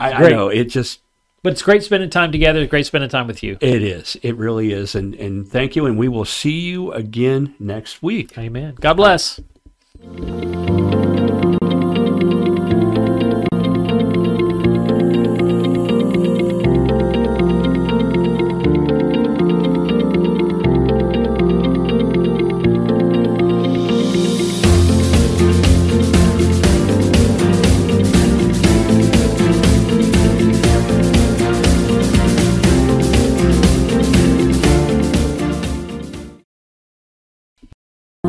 I, 0.00 0.12
I 0.12 0.28
know 0.30 0.48
it 0.48 0.64
just 0.64 1.00
but 1.42 1.52
it's 1.52 1.62
great 1.62 1.84
spending 1.84 2.10
time 2.10 2.32
together. 2.32 2.60
It's 2.60 2.70
great 2.70 2.86
spending 2.86 3.10
time 3.10 3.26
with 3.26 3.42
you. 3.42 3.58
it 3.60 3.82
is. 3.82 4.16
It 4.22 4.34
really 4.36 4.72
is. 4.72 4.94
And 4.94 5.14
and 5.14 5.46
thank 5.46 5.76
you. 5.76 5.86
And 5.86 5.96
we 5.98 6.08
will 6.08 6.24
see 6.24 6.58
you 6.60 6.92
again 6.92 7.54
next 7.58 8.02
week. 8.02 8.36
Amen. 8.36 8.76
God 8.80 8.94
bless. 8.94 9.40